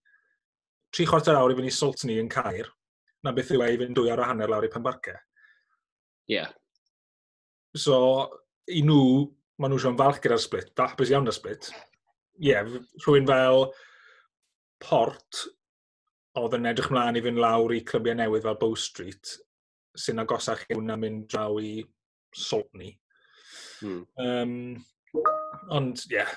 [0.92, 2.69] Tri chwarter awr i fynd i Saltney yn Cair,
[3.25, 5.16] Na beth yw e i fynd dwy ar o hanner lawr i Penbarca.
[6.31, 6.37] Ie.
[6.37, 6.53] Yeah.
[7.77, 7.97] So,
[8.71, 9.27] i nhw,
[9.59, 10.71] maen nhw eisiau'n falch gyda'r split.
[10.79, 11.71] Da, beth iawn y split.
[11.73, 12.71] Ie, yeah,
[13.03, 13.71] rhywun fel
[14.85, 15.42] Port
[16.37, 19.35] oedd yn edrych mlaen i fynd lawr i clybiau newydd fel Bow Street
[20.01, 21.79] sy'n agosach i hwnna mynd draw i
[22.37, 22.93] Saltney.
[23.81, 24.05] Hmm.
[24.21, 24.55] Um,
[25.73, 26.33] ond, ie, yeah,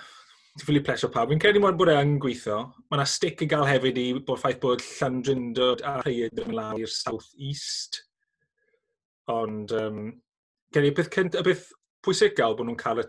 [0.60, 1.32] ti'n ffili plesio pawb.
[1.32, 2.60] Fi'n credu mod bod e'n gweithio.
[2.88, 6.82] Mae yna stick i gael hefyd i bod ffaith bod Llandrindod a Rhaid yn lawr
[6.84, 8.02] i'r South East.
[9.32, 10.08] Ond, um,
[10.74, 11.68] gen i beth, cynt, y beth
[12.06, 13.08] pwysigal bod nhw'n cael y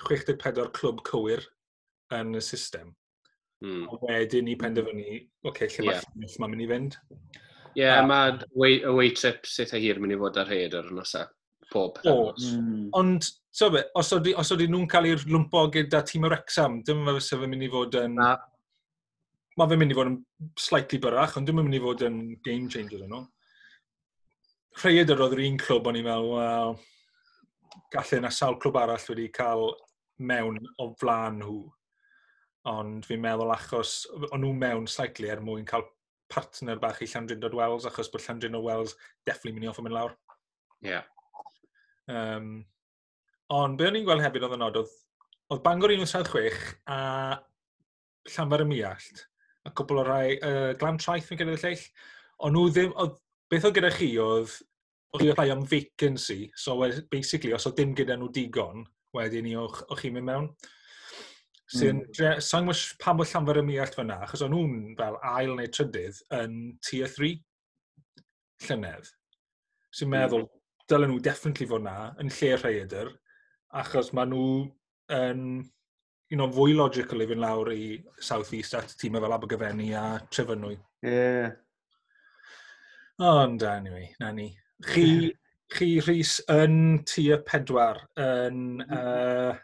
[0.00, 1.44] 64 clwb cywir
[2.16, 2.94] yn y system.
[3.64, 3.84] Mm.
[3.92, 6.36] A wedyn i penderfynu, oce, okay, lle yeah.
[6.40, 6.96] mae'n mynd i fynd.
[7.76, 11.26] Ie, yeah, mae away trip sut a hir mynd i fod ar hed ar ynosa.
[11.70, 12.00] Pob.
[12.10, 12.88] O, mm.
[12.98, 16.80] ond, so be, os oeddi, os oeddi nhw'n cael i'r lwmpo gyda tîm yr exam,
[16.86, 18.16] dim fe fysa fe mynd i fod yn...
[18.18, 18.32] Na.
[19.58, 20.16] Mae fe mynd i fod yn
[20.58, 23.22] slightly byrach, ond dim dyma mynd i fod yn game changer yno.
[24.80, 26.74] Rhaid yr oedd yr un clwb o'n i'n meddwl, wel,
[27.94, 29.68] gallu yna sawl clwb arall wedi cael
[30.18, 31.60] mewn o flaen nhw.
[32.70, 34.00] Ond fi'n meddwl achos,
[34.32, 35.86] o'n nhw mewn slightly er mwyn cael
[36.32, 38.96] partner bach i Llandrindod Wells, achos bod Llandrindod Wells
[39.28, 40.14] definitely mynd i off yn mynd lawr.
[40.80, 40.92] Ie.
[40.92, 41.08] Yeah.
[42.10, 42.50] Um,
[43.54, 44.96] ond, be o'n i'n gweld hefyd oedd yn od, oedd,
[45.50, 47.00] oedd Bangor 176 a
[48.30, 49.22] Llanfair y Miallt,
[49.66, 51.84] a cwbl o rai, uh, glam traeth fi'n gyda'r lleill,
[52.46, 53.16] ond nhw ddim, oedd,
[53.50, 54.56] beth oedd gyda chi oedd,
[55.14, 56.78] oedd chi apply am vacancy, so
[57.12, 60.50] basically, os oedd dim gyda nhw digon, wedyn ni o'ch chi'n mynd mewn
[61.70, 62.42] sy'n mm.
[62.42, 66.22] sa'n gwybod pa mwy llanfer y miallt fyna, achos o'n nhw'n fel ail neu trydydd
[66.40, 66.56] yn
[66.86, 67.34] tier 3
[68.66, 69.10] llynedd,
[69.94, 70.16] sy'n mm.
[70.16, 70.46] meddwl
[70.90, 73.12] dylen nhw definitely fod na yn lle rhaidr,
[73.82, 74.48] achos maen nhw
[75.14, 75.44] yn
[76.30, 77.84] un o'n fwy logical i fynd lawr i
[78.22, 80.76] South East at tîm fel Abergyfenni a Trefynwy.
[81.02, 81.14] Ie.
[81.14, 81.50] Yeah.
[83.20, 84.48] Ond anyway, na ni.
[84.86, 85.32] Chi,
[85.74, 89.58] chi Rhys yn tier pedwar yn uh,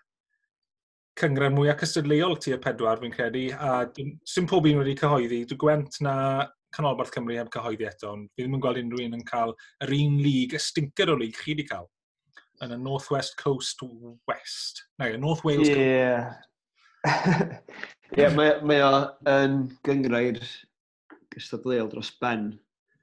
[1.17, 3.87] cyngren mwyaf cystadleuol tu y pedwar, fi'n credu, a
[4.29, 5.45] sy'n pob un wedi cyhoeddi.
[5.49, 6.17] Dwi'n gwent na
[6.77, 9.95] Canolbarth Cymru heb cyhoeddi eto, ond fi ddim yn gweld unrhyw un yn cael yr
[9.97, 11.89] un lig, y stinker o lig chi wedi cael,
[12.65, 13.81] yn y North West Coast
[14.29, 14.85] West.
[15.01, 16.29] Neu, y North Wales yeah.
[16.29, 16.53] Coast.
[17.07, 18.93] Ie, yeah, mae, mae o
[19.31, 20.43] yn gyngrair
[21.33, 22.51] gystadleuol dros ben.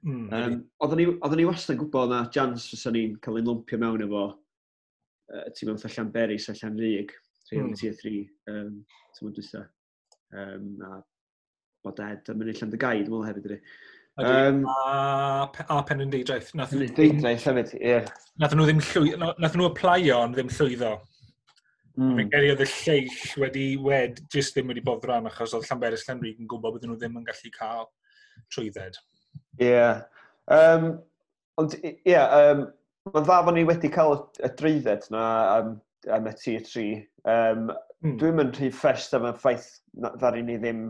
[0.04, 4.04] Mm, um, Oedden ni wastad yn gwybod na Jans fysa ni'n cael ein lwmpio mewn
[4.04, 7.14] efo uh, tîm yn allan Beris, allan Rig.
[7.50, 7.74] Rheol mm.
[7.80, 8.20] tier 3,
[8.52, 8.76] um,
[9.16, 9.64] tymor dwysa.
[10.34, 11.00] Um, a
[11.84, 13.58] bod Ed am ennill yn dy gaid, mwyn hefyd ydy.
[14.22, 16.52] Um, a, a pen yn deidraeth.
[16.54, 16.94] penrhydeidraeth.
[16.98, 17.98] deidraeth hefyd, ie.
[18.40, 20.94] Nath nhw ddim llwyddo, nath nhw applio ond ddim llwyddo.
[21.94, 22.14] Mm.
[22.18, 26.06] Mae'n geri oedd y lleill wedi wed, jyst ddim wedi bod rhan, achos oedd Llanberis
[26.08, 27.88] Llanrig yn gwybod bod nhw ddim yn gallu cael
[28.54, 28.98] trwydded.
[29.60, 29.68] Ie.
[29.68, 30.02] Yeah.
[30.50, 30.88] Um,
[31.60, 32.64] ond, ie, yeah, um,
[33.10, 35.26] mae'n dda bod ni wedi cael y, y dreidded na
[35.58, 35.74] um,
[36.16, 36.86] am y tier 3.
[37.24, 37.70] Um,
[38.04, 38.18] mm.
[38.20, 40.84] Dwi'n mynd rhy ffest am y ffaith ddari ni ddim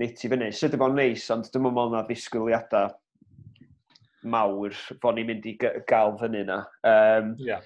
[0.00, 0.50] nid i fyny.
[0.52, 2.92] Sydd wedi bod neis, ond dwi'n meddwl na ddisgwyliadau
[4.34, 6.60] mawr bod ni'n mynd i gael fyny yna.
[6.88, 7.64] Um, yeah.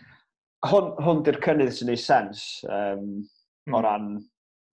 [0.67, 3.75] Hwn, hwn di'r cynnydd sy'n neud sens um, mm.
[3.75, 3.85] o hmm.
[3.85, 4.09] ran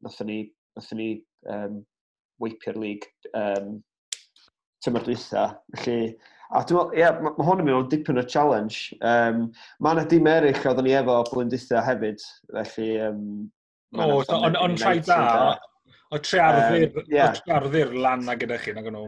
[0.05, 0.39] nathon ni,
[0.77, 1.09] nathon ni
[1.53, 1.83] um,
[2.41, 3.05] weipio'r lig
[3.37, 3.75] um,
[4.83, 5.45] tymor dwytha.
[5.77, 6.15] Felly,
[6.53, 8.97] A dwi'n meddwl, ie, mae ma hwn yn mynd o dipyn o challenge.
[9.01, 9.47] Um,
[9.81, 12.89] mae yna dim erich oeddwn ni efo blwynditha hefyd, felly...
[13.07, 13.23] Um,
[13.95, 15.19] o, ond on trai da,
[16.11, 19.07] o tre ardddir lan na gyda chi, nag nhw.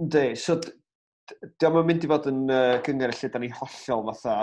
[0.00, 4.36] Ynddi, so diolch yn mynd i fod yn uh, gyngor lle da ni hollol fatha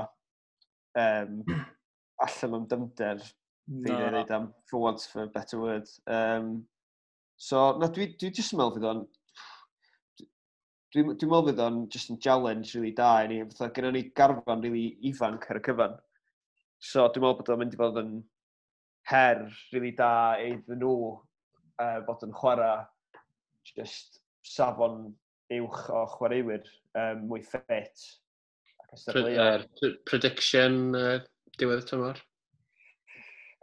[1.01, 1.41] um,
[2.25, 3.97] allan o'n dymder fi no.
[3.99, 5.87] dweud am, for want for a better word.
[6.07, 6.65] Um,
[7.35, 9.03] so, na, dwi, dwi jyst yn meddwl fydd o'n
[10.97, 13.35] Dwi'n dwi meddwl fydd o'n just yn challenge really da i ni.
[13.45, 15.91] Fytha, gyda ni garfan really ifanc ar y cyfan.
[16.81, 18.15] So dwi'n meddwl bod o'n mynd i fod yn
[19.11, 19.43] her
[19.75, 20.07] really da
[20.41, 22.79] iddyn nhw uh, bod yn chwarae
[23.69, 24.17] just
[24.55, 24.97] safon
[25.59, 26.65] uwch o chwaraewyr
[26.97, 28.07] um, mwy ffit.
[28.89, 29.61] Uh,
[30.09, 31.21] prediction uh,
[31.61, 32.23] diwedd y tymor?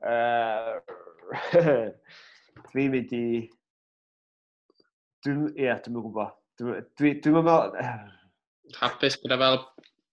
[0.07, 0.79] Uh,
[2.71, 3.27] dwi'n mynd i...
[5.27, 5.45] Dwi'n...
[5.51, 6.41] Ie, yeah, dwi'n gwybod.
[6.61, 7.77] Dwi'n dwi, dwi meddwl...
[7.83, 7.95] Eh.
[8.79, 9.61] Hapus gyda e fel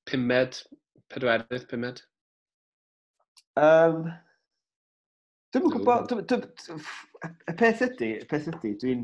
[0.10, 0.60] pumed,
[1.14, 2.04] pedwerydd pumed?
[3.60, 4.06] Um,
[5.52, 6.78] Dwi'n yn gwybod, Dwi, dwi,
[7.52, 9.04] y peth ydy, y peth ydy, dwi'n,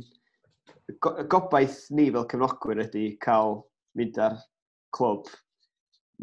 [0.88, 0.95] Y
[1.28, 3.58] gobaith ni fel cefnogwyr ydy cael
[4.00, 4.38] mynd ar
[4.95, 5.28] clwb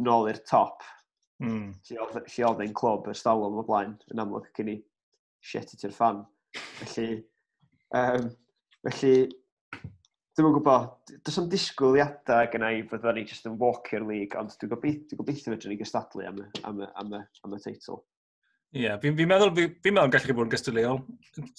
[0.07, 0.81] nôl i'r top.
[1.45, 1.75] Mm.
[1.91, 4.79] Lle oedd ein clwb ers dalwm o blaen, yn amlwg cyn i
[5.45, 6.23] shit it i'r fan.
[6.81, 7.19] Felly,
[8.01, 8.31] um,
[8.89, 9.13] felly
[10.35, 14.51] Dwi'n yn gwybod, does am disgwyliadau gen i fydda ni just yn walker league, ond
[14.59, 18.01] dwi'n gobeithio, dwi'n gobeithio fedrwn ni gystadlu am, am, am, am y teitl.
[18.75, 20.99] Ie, yeah, fi'n fi meddwl, fi, fi meddwl gallu bod yn gystadleuol.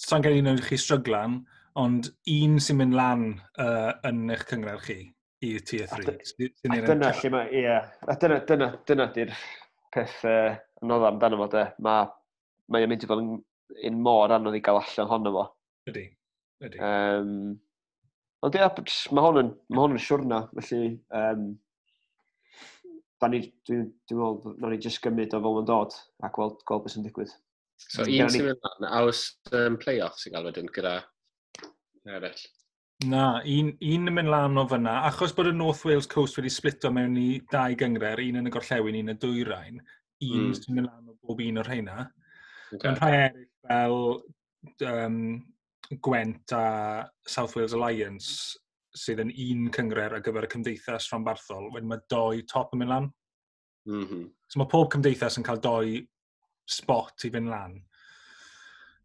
[0.04, 1.38] Sa'n gen un o'n chi stryglan,
[1.80, 3.26] ond un sy'n mynd lan
[3.64, 4.98] uh, yn eich cyngor chi
[5.46, 6.18] i'r tier 3.
[6.68, 7.80] A dyna lle mae, ie.
[7.80, 9.32] A dyna, dyna, dyna di'r
[9.96, 10.52] peth uh,
[10.84, 11.68] anodd amdano fo, de.
[11.80, 12.10] Mae
[12.68, 13.36] ma mynd i fod yn,
[13.88, 15.52] un mor anodd i gael allan honno fo.
[15.88, 16.10] Ydy,
[16.68, 16.84] ydy.
[16.84, 17.38] Um,
[18.46, 18.66] Ond ie,
[19.16, 21.46] mae hwn yn, ma hon yn siwrna, felly um,
[23.22, 26.60] da ni, dwi'n dwi meddwl, na ni jyst gymryd o fel yn dod a gweld,
[26.68, 27.32] gweld beth sy'n digwydd.
[27.82, 29.24] So, un sy'n mynd lan, a oes
[29.56, 30.94] um, play-off sy'n gael wedyn gyda
[32.06, 32.44] eraill?
[33.04, 36.52] Na, un, un yn mynd lan o fyna, achos bod y North Wales Coast wedi
[36.52, 39.82] splito mewn i dau gyngre'r, un yn y gorllewin, un y dwyrain,
[40.28, 40.54] un mm.
[40.60, 42.06] sy'n mynd lan o bob un o'r rheina.
[42.70, 42.86] Okay.
[42.86, 45.20] Mae'n rhai eraill fel um,
[46.02, 48.58] Gwent a South Wales Alliance
[48.96, 52.92] sydd yn un cyngred ar gyfer y cymdeithas rhanbarthol, wedyn mae doi top yn mynd
[52.92, 53.10] lan.
[53.86, 54.22] Mm -hmm.
[54.48, 56.00] So mae pob cymdeithas yn cael doi
[56.66, 57.76] spot i fynd lan.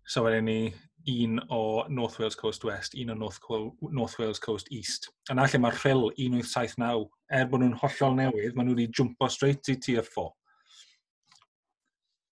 [0.08, 0.74] So wedyn ni
[1.08, 3.40] un o North Wales Coast West, un o North,
[3.82, 5.10] North Wales Coast East.
[5.32, 9.70] Yna lle mae'r rhyl 1879, er bod nhw'n hollol newydd, maen nhw wedi jumpo straight
[9.74, 10.30] i tier 4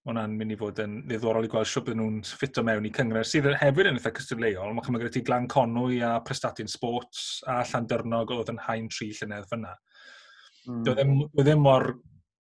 [0.07, 3.49] hwnna'n mynd i fod yn ddiddorol i gweld siwp nhw'n ffito mewn i cyngor, sydd
[3.59, 4.71] hefyd yn eitha cystadleuol.
[4.75, 9.49] Mae chymryd ti Glan Conwy a Prestatyn Sports a Llandyrnog oedd yn hain tri llynedd
[9.51, 9.75] fyna.
[10.65, 10.81] Mm.
[10.88, 11.89] Doedd ddim, ddim mor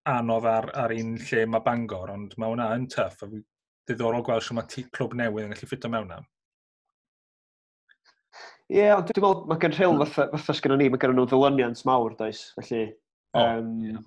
[0.07, 3.25] anodd ar, ar un lle mae Bangor, ond mae hwnna yn tyff.
[3.87, 6.27] Ddiddorol gweld sy'n mae clwb newydd yn gallu ffito mewn am.
[8.67, 11.23] Ie, yeah, ond dwi'n meddwl mae gen rhyl fatha, fatha sgynnu ni, mae gen nhw
[11.31, 12.49] ddilyniant mawr, does?
[12.57, 12.81] Felly,
[13.31, 14.01] oh, um, yeah.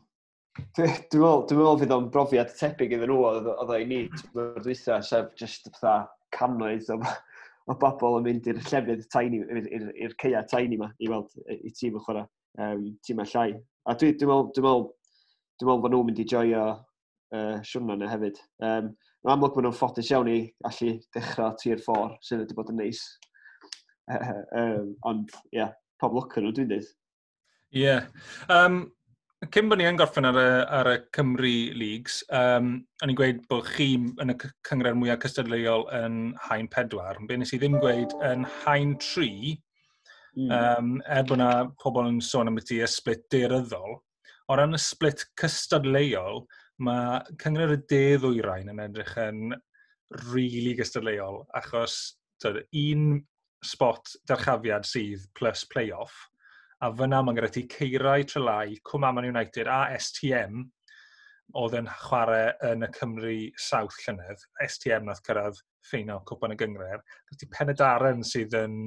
[0.77, 4.01] Dwi'n meddwl, dwi'n meddwl fydd o'n brofiad tebyg iddyn nhw oedd o'i ni,
[4.35, 5.95] dwi'n dweitha, sef just fatha
[6.37, 6.99] cannoedd o,
[7.71, 11.97] o bobl yn mynd i'r llefydd tiny, i'r ceia tiny ma, i weld i tîm
[11.99, 12.29] yn chwarae,
[12.67, 13.55] um, tîm a llai.
[13.89, 14.87] A dwi'n dwi meddwl, dwi'n meddwl,
[15.61, 18.45] dwi'n meddwl bod nhw'n mynd i joio uh, siwrna yna hefyd.
[18.67, 22.71] Um, Mae'n amlwg bod nhw'n ffodus iawn i allu dechrau tir ffor, sydd wedi bod
[22.73, 23.03] yn neis.
[24.63, 26.89] um, ond, ie, yeah, pob lwc yn nhw, dwi'n dweud.
[27.77, 27.83] Ie.
[27.85, 28.09] Yeah.
[28.49, 28.87] Um,
[29.49, 33.39] Cyn bod ni yn gorffen ar y, ar y Cymru Leagues, um, o'n i'n gweud
[33.49, 34.35] bod chi yn y
[34.69, 37.17] cyngred mwyaf cystadleuol yn hain pedwar.
[37.25, 39.31] Be nes i ddim gweud yn hain tri,
[40.37, 40.53] mm.
[40.53, 41.49] um, er bod yna
[41.81, 43.97] pobl yn sôn am y ti y split deiryddol.
[44.53, 46.45] O ran y split cystadleuol,
[46.85, 51.97] mae cyngred y de ddwyrain yn edrych yn rili really gystadleuol, achos
[52.45, 53.23] tyd, un
[53.65, 56.27] spot darchafiad sydd plus play-off,
[56.81, 60.63] a fyna mae'n gyda ti Ceirau Trelai, Cwm Aman United a STM
[61.61, 64.41] oedd yn chwarae yn y Cymru South llynedd.
[64.65, 65.59] STM nath cyrraedd
[65.91, 67.03] ffeinal cwpan y gyngred.
[67.29, 68.79] Gyda ti Penedaren sydd yn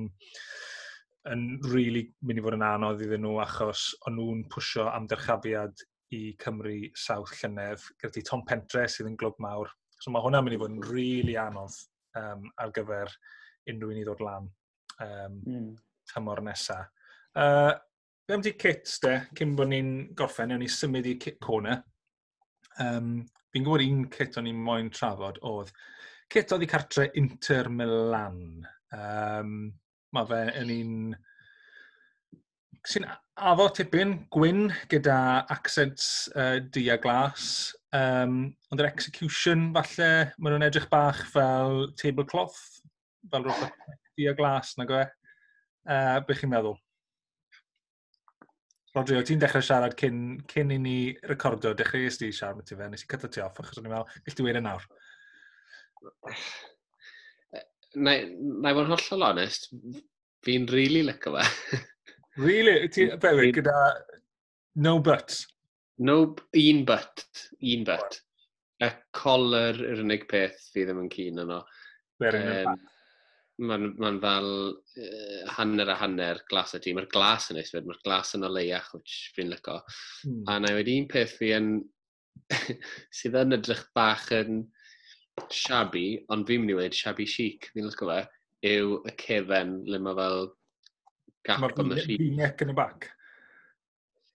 [1.32, 5.86] yn really mynd i fod yn anodd iddyn nhw achos o'n nhw'n pwysio amdyrchafiad
[6.18, 7.86] i Cymru South llynedd.
[8.02, 9.70] Gyda ti Tom Pentre sydd yn glwb mawr.
[10.02, 11.78] So mae hwnna'n mynd i fod yn really anodd
[12.20, 13.14] um, ar gyfer
[13.70, 14.50] unrhyw un i ddod lan
[15.06, 15.72] um, mm.
[16.12, 16.90] tymor nesaf.
[17.36, 17.74] Uh,
[18.24, 21.82] Fe am di kits de, cyn bod ni'n gorffen, ewn ni symud i kit corner.
[22.80, 23.18] Um,
[23.52, 25.74] fi'n gwybod un kit o'n i'n moyn trafod oedd
[26.32, 28.64] kit oedd i cartre Inter Milan.
[28.96, 29.52] Um,
[30.16, 30.94] mae fe yn un
[32.88, 33.10] sy'n
[33.52, 35.18] afo tipyn, gwyn, gyda
[35.54, 37.74] accents uh, di a glas.
[37.94, 38.40] Um,
[38.72, 42.60] ond yr execution, falle, maen nhw'n edrych bach fel tablecloth,
[43.32, 45.04] fel rhywbeth di a glas, na gwe.
[45.84, 46.80] Uh, be chi'n meddwl?
[48.94, 50.18] Rodri, ti'n dechrau siarad cyn,
[50.50, 53.58] cyn i ni recordio, dechreuais di siarad y ti fe, nes i cyta ti off,
[53.62, 54.86] achos o'n i'n meddwl, gall ti weir yn nawr.
[58.06, 59.68] Na i fod yn hollol onest,
[60.46, 61.80] fi'n rili really lyco fe.
[62.46, 62.90] really?
[62.94, 63.74] Ti, bewi, gyda
[64.86, 65.40] no but?
[65.98, 67.26] No, un but,
[67.62, 68.22] un but.
[68.84, 71.64] Y collar yw'r unig peth fi ddim yn cyn yno.
[72.22, 72.82] Berin um,
[73.62, 76.98] mae'n ma fel uh, hanner a hanner glas y tîm.
[76.98, 79.80] Mae'r glas yn eisfyd, mae'r glas yn o leiach, which fi'n lyco.
[80.26, 80.44] Mm.
[80.50, 81.74] A na i wedi un peth fi yn,
[83.20, 84.64] sydd yn edrych bach yn
[85.54, 88.22] shabby, ond fi'n mynd i wedi shabby chic, fi'n lyco fe,
[88.74, 90.48] yw y cefen le mae fel
[91.46, 92.18] gap ma yn y rhi.
[92.22, 93.10] Mae'r neck yn y bac.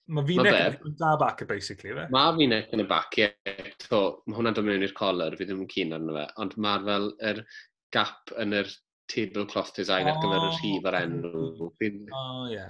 [0.09, 2.07] Mae V-neck yn da bac, basically, fe?
[2.15, 3.27] Mae V-neck yn y bac, ie.
[3.45, 3.73] Yeah.
[3.89, 6.23] To, mae hwnna'n dod mewn i'r collar, fi ddim yn cyn arno fe.
[6.41, 7.59] Ond mae'r fel, yr er
[7.93, 8.71] gap yn yr
[9.13, 10.13] tablecloth design oh.
[10.15, 11.33] ar gyfer y rhif ar enw.
[11.33, 12.69] Oh, o, ie.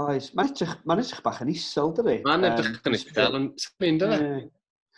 [0.00, 2.20] Oes, mae'n edrych, ma edrych bach yn isol, dydy.
[2.26, 4.28] Mae'n edrych yn isol, ond sy'n mynd o fe?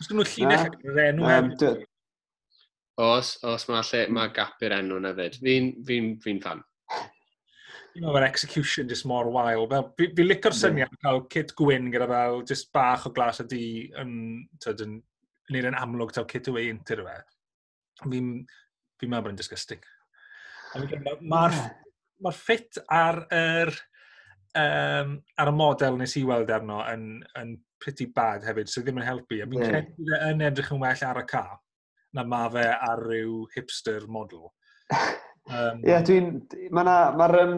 [0.01, 1.65] Os gynnu llinell ar enw hefyd.
[3.01, 5.39] Os, os mae lle, mae gap i'r enw yn fyd.
[5.41, 6.61] Fi'n fi, fi fan.
[7.93, 9.65] Fi'n meddwl execution just mor wael.
[9.71, 11.01] Fel, fi, fi licor syniad yeah.
[11.05, 13.63] cael Kit Gwyn gyda fel just bach o glas o di
[14.01, 14.13] yn,
[14.45, 14.95] yn,
[15.49, 17.17] yn, yn amlwg taw Kit away inter fe.
[18.03, 18.31] Fi'n
[19.01, 19.81] fi meddwl bod yn disgusting.
[20.73, 21.45] Mae'r ma
[22.23, 23.71] ma ffit ar yr,
[24.59, 27.07] um, ar y model nes i weld arno yn,
[27.41, 29.41] yn pretty bad hefyd, sydd so ddim yn helpu.
[29.43, 29.73] A fi'n yeah.
[29.73, 31.45] credu e yn edrych yn well ar y ca
[32.13, 34.51] na ma fe ar ryw hipster model.
[35.43, 36.37] Um, Ie, yeah, dwi'n...
[36.71, 37.57] Mae ma um,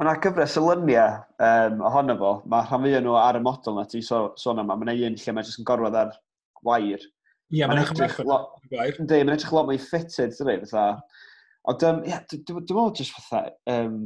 [0.00, 2.30] ma na gyfres y lyniau um, ohono fo.
[2.48, 4.72] Mae rhan fwy nhw ar y model na ti sôn so, so yma.
[4.72, 6.14] Mae yna un lle mae'n jyst yn gorwedd ar
[6.64, 7.04] wair.
[7.52, 8.54] Ie, yeah, mae'n edrych lot...
[8.72, 10.86] Ynddi, mae'n edrych lot mwy fitted, dydy, fatha.
[11.68, 13.98] Ond, um, yeah, dwi'n meddwl jyst fatha, um,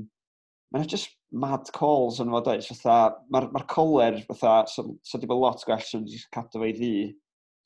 [0.75, 2.97] mae'n just mad calls yn fod oes, fatha,
[3.33, 6.75] mae'r ma coler fatha, so, so di bod lot gwell sy'n just cadw fe i
[6.79, 6.97] ddi.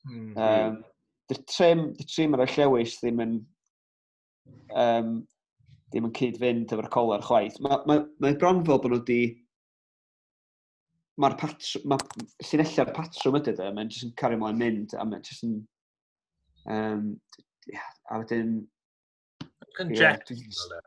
[0.07, 0.37] Mm -hmm.
[0.43, 0.77] um,
[1.27, 3.33] Dy'r trim, dy trim ar y llewis ddim yn,
[4.83, 5.09] um,
[5.91, 7.57] ddim yn cyd-fynd efo'r coler chwaith.
[7.65, 9.19] Mae ma, ma bron fel bod nhw wedi...
[11.17, 15.25] Mae'r patrwm, mae llunella'r patrwm ydy dde, mae'n jyst yn cario ymlaen mynd, a mae'n
[15.25, 15.59] jyst yn...
[16.71, 17.05] Um,
[17.73, 18.53] yeah, a wedyn,
[19.77, 20.81] Conjecture.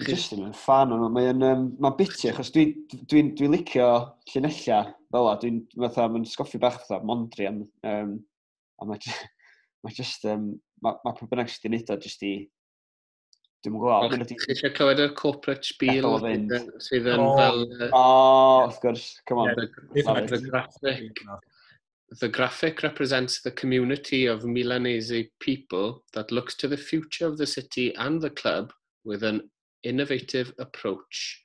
[0.00, 3.88] Dwi just yn fan o'n mae'n um, mae biti achos dwi'n dwi, dwi, dwi licio
[4.32, 4.78] llunella
[5.12, 5.34] fel o.
[5.42, 7.60] dwi'n fatha, mae'n sgoffi bach fatha mondri am,
[7.90, 8.14] um,
[8.80, 9.02] a mae
[9.84, 12.32] mae just, um, mae ma pwy bynnag sydd wedi'i neud o just i,
[13.64, 14.14] dwi'n gwybod.
[14.14, 16.08] Mae'n chi eisiau clywed yr corporate spiel
[16.86, 17.64] sydd yn fel...
[17.90, 18.04] O,
[18.66, 19.52] wrth gwrs, come on.
[19.96, 21.24] Yeah, the graphic
[22.18, 27.46] the graphic represents the community of Milanese people that looks to the future of the
[27.46, 28.72] city and the club
[29.04, 29.48] with an
[29.84, 31.42] innovative approach.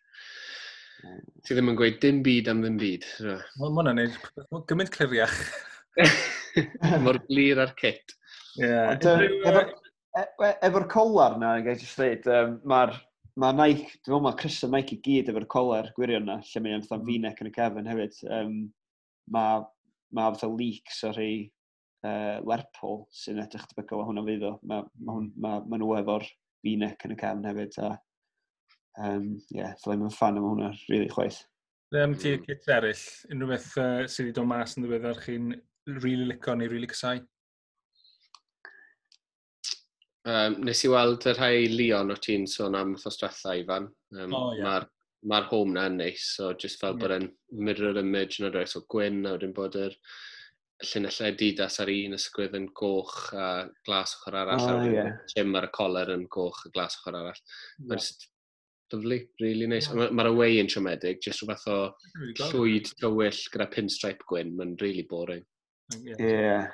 [1.46, 3.04] Ti ddim yn gweud dim byd am ddim byd.
[3.22, 5.36] Wel, mae hwnna'n neud gymaint cliriach.
[7.04, 8.16] Mor glir ar kit.
[8.58, 8.72] Ie.
[8.98, 9.62] Efo'r
[10.18, 12.96] e, e, colar na, gael jyst dweud, um, mae'r
[13.44, 16.64] ma Nike, dwi'n meddwl mae Chris a Nike i gyd efo'r colar gwirion na, lle
[16.66, 17.08] mae'n fatha mm.
[17.12, 18.20] v-neck yn y cefn hefyd.
[18.40, 18.58] Um,
[19.36, 19.62] mae
[20.16, 21.34] mae fatha leaks o rhai
[22.06, 24.54] uh, Lerpol sy'n edrych tebygol o hwnna fydd o.
[24.70, 26.28] Mae ma, ma, ma nhw efo'r
[26.66, 27.78] v-neck yn y cefn hefyd.
[27.84, 27.92] A,
[29.06, 31.44] um, yeah, ddylai mae'n fan am hwnna, really chwaith.
[31.94, 32.48] Le am ti mm.
[32.48, 35.54] cits eraill, unrhyw beth uh, sydd wedi dod mas yn ddiweddar chi'n
[36.02, 37.22] really licio neu really cysau?
[40.26, 43.92] Um, nes i weld y rhai Leon o ti'n sôn am wrthos diwetha, Ifan.
[44.16, 44.66] Um, oh, yeah.
[44.66, 44.88] Mae'r
[45.26, 47.02] mae'r home na'n neis, so just fel yeah.
[47.02, 47.28] bod e'n
[47.66, 49.96] mirror image yn oes o gwyn, a wedyn bod yr
[50.84, 53.48] llunellau didas ar un ysgwydd yn goch a
[53.88, 55.12] glas ochr arall, oh, a yeah.
[55.34, 57.44] gym ar y coler yn goch a glas ochr arall.
[57.80, 57.90] Yeah.
[57.90, 58.28] Mae'n just
[58.94, 59.90] lyflu, really nice.
[59.90, 59.98] Yeah.
[60.02, 61.80] Mae'r ma away yn siomedig, just rhywbeth o
[62.52, 65.46] llwyd tywyll gyda pinstripe gwyn, mae'n really boring.
[66.02, 66.20] Yeah.
[66.20, 66.68] yeah.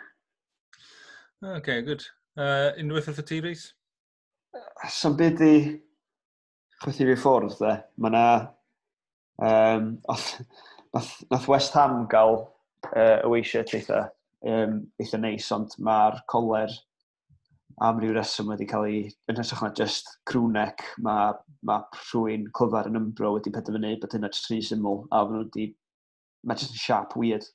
[1.57, 2.03] Okay, good.
[2.37, 3.63] Uh, unrhyw beth wrth y ti, Rhys?
[4.91, 5.55] Sa'n byd i
[6.81, 7.75] chwythu fi ffwrdd, de.
[8.01, 8.25] Mae na...
[9.41, 12.43] Um, nath, nath West Ham gael
[12.95, 14.09] uh, away shirt eitha,
[14.45, 16.73] um, eitha neis, ond mae'r coler
[17.81, 19.01] am ryw reswm wedi cael ei,
[19.31, 21.33] yn hysach na just crwnec, mae
[21.65, 25.43] ma rhywun clyfar yn ymbro wedi penderfynu bod hynna jyst rhy syml, a maen nhw
[25.47, 25.67] wedi,
[26.45, 27.47] mae jyst yn siap, weird.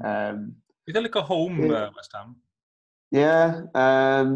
[0.00, 0.46] Um,
[0.88, 2.34] Bydd e'n licio home uh, West Ham?
[3.14, 4.34] Ie, yeah, um,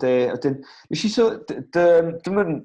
[0.00, 0.60] de, wedyn,
[0.92, 2.58] nes i so, dwi'n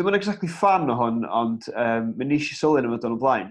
[0.00, 3.02] Dwi'n yn exactly fan o hwn, ond um, mae nes i sylwi yn y fod
[3.04, 3.48] o'n blaen.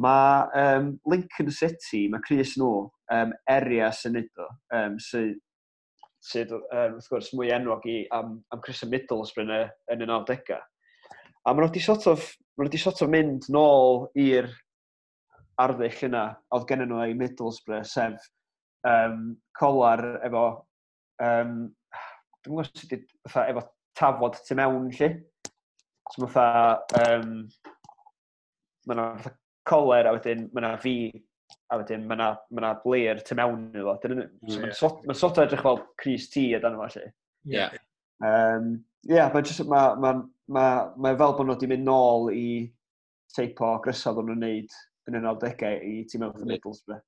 [0.00, 5.34] Mae um, Lincoln City, mae Chris nhw, um, area sy'n edo, um, sydd,
[6.24, 9.58] sydd um, wrth gwrs mwy enwog i am, am Chris y Middles yn y,
[9.92, 10.56] yn y 90au.
[10.56, 12.24] A maen nhw wedi sort of,
[12.56, 14.48] maen nhw sort of mynd nôl i'r
[15.60, 16.24] arddull yna
[16.56, 18.24] oedd gen nhw ei Middlesbrough, sef
[18.88, 20.46] um, colar efo,
[21.28, 21.54] um,
[22.40, 22.98] dwi'n gwybod sut
[23.44, 23.68] efo
[24.00, 25.12] tafod tu mewn lle.
[26.12, 27.36] So fatha, um,
[28.86, 29.36] mae yna fatha
[29.68, 30.94] coler, a wedyn mae yna fi,
[31.72, 33.96] a wedyn mae yna, mae blir tu mewn iddo fo.
[34.04, 37.08] Dyn, so mae'n sort, ma sort o edrych fel Cris T a dan yma, lle.
[37.50, 37.68] Ie.
[38.24, 40.14] Ie, mae'n just, mae ma,
[40.52, 42.46] ma, ma fel bod nhw wedi mynd nôl i
[43.34, 44.78] teip o grysodd o'n nhw'n neud
[45.08, 47.02] yn y 90au i Team mewn the Middlesbrough.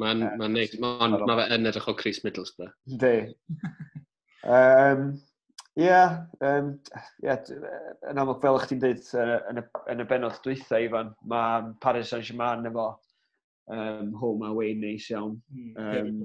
[0.00, 2.74] Mae'n ma, n, ma, ma, ma, ma fe yn edrych o Chris Middlesbrough.
[3.00, 3.14] Di.
[4.58, 5.10] um,
[5.78, 5.98] Ie,
[6.42, 6.72] um,
[7.22, 7.50] yeah,
[8.10, 9.04] yn amlwg fel ych ti'n dweud
[9.52, 12.88] yn y, yn y benod dwytha, Ifan, mae Paris Saint-Germain efo
[13.70, 15.36] um, home away neis iawn.
[15.78, 16.24] Um,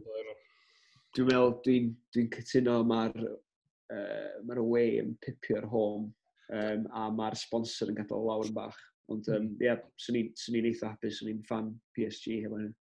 [1.16, 6.10] dwi'n meddwl, dwi'n dwi cytuno mae'r uh, mae away yn pipio'r home
[6.50, 8.82] um, a mae'r sponsor yn gadael lawr yn bach.
[9.14, 9.54] Ond hmm.
[9.62, 12.74] ie, um, yeah, swn i'n eitha hapus, swn i'n fan PSG hefo hyn.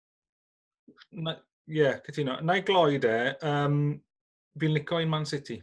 [1.12, 1.36] Ie,
[1.76, 2.40] yeah, cytuno.
[2.40, 3.78] Na i gloi de, um,
[4.60, 5.60] fi'n licio i Man City.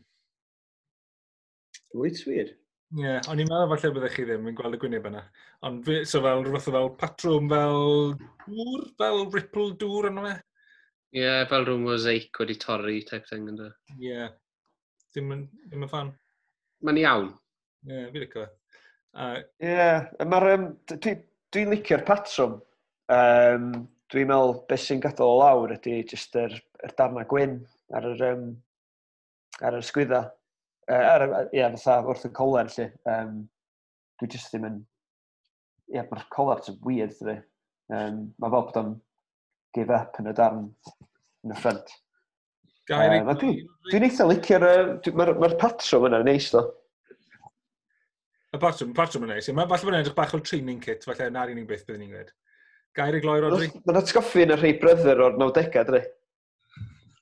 [1.98, 2.52] Wyt wir?
[2.92, 5.22] Ie, yeah, o'n i'n meddwl falle byddech chi ddim yn gweld y gwyneb yna.
[5.68, 8.16] Ond fi, so fel rhywbeth fel patrwm, fel
[8.46, 10.34] dŵr, fel ripple dŵr yna fe?
[11.12, 13.70] Ie, yeah, fel rhyw mosaic wedi torri type thing ynddo.
[13.98, 14.10] Ie.
[14.10, 14.34] Yeah.
[15.12, 16.12] Ddim yn, ddim yn fan.
[16.88, 17.30] Mae'n iawn.
[17.88, 18.46] Ie, yeah, fi licio.
[19.22, 19.40] Ie,
[19.70, 20.50] yeah, mae'r...
[20.56, 22.60] Um, Dwi'n dwi licio'r patrwm.
[23.12, 23.72] Um,
[24.12, 27.58] Dwi'n meddwl beth sy'n gadael o lawr ydy jyst yr, yr darna gwyn
[27.96, 28.46] ar yr, um,
[29.64, 30.26] ar yr sgwydda.
[30.90, 32.88] Er, ie, fatha wrth y coler, lle.
[33.10, 33.38] Um,
[34.20, 34.82] dwi jyst ddim yn...
[35.92, 37.38] Ie, mae'r coler yn weird, dwi.
[37.92, 38.94] Um, mae fel bod o'n
[39.76, 40.66] give up yn y darn
[41.46, 41.94] yn y ffrant.
[42.90, 44.68] Gair uh, Dwi'n dwi eitha licio'r...
[45.06, 46.66] Dwi, Mae'r ma patrwm yna'n neis, do.
[48.52, 49.52] Y patrwm, patrwm yn neis.
[49.56, 52.16] Mae falle bod yn edrych bach o'r training kit, falle na'r unig beth byddwn ni'n
[52.16, 52.34] gwneud.
[52.98, 53.70] Gair i gloi, Rodri?
[53.86, 56.02] Mae'n atgoffi yn y rhai brother o'r 90au, dwi.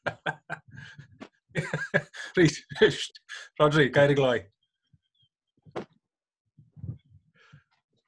[2.38, 2.58] Reit,
[3.60, 4.38] Rodri, gair i gloi.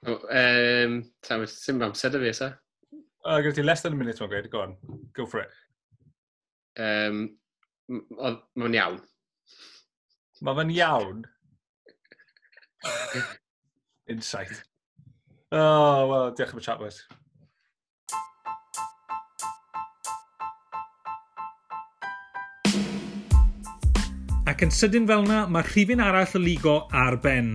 [0.08, 0.94] Oh, um,
[1.28, 2.54] Tam, sy'n bam sed fi, sa?
[3.26, 4.48] Uh, Gwyd ti less than a minute, mae'n gweud.
[4.54, 4.78] Go on,
[5.18, 5.52] go for it.
[6.80, 7.20] Um,
[7.92, 9.02] Mae'n iawn.
[10.42, 11.20] Mae fe'n iawn?
[14.16, 14.64] Insight.
[15.52, 17.02] Oh, well, diolch am y chat, boys.
[24.52, 27.54] Ac yn sydyn fel yna, mae rhifin arall y ligo ar ben.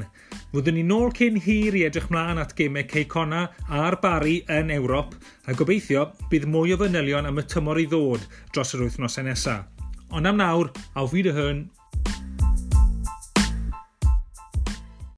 [0.54, 5.12] Fyddwn ni nôl cyn hir i edrych mlaen at gemau Ceicona a'r Bari yn Ewrop,
[5.44, 8.24] a gobeithio bydd mwy o fanylion am y tymor i ddod
[8.54, 9.66] dros yr wythnosau nesaf.
[10.08, 11.66] Ond am nawr, auf Wiederhören!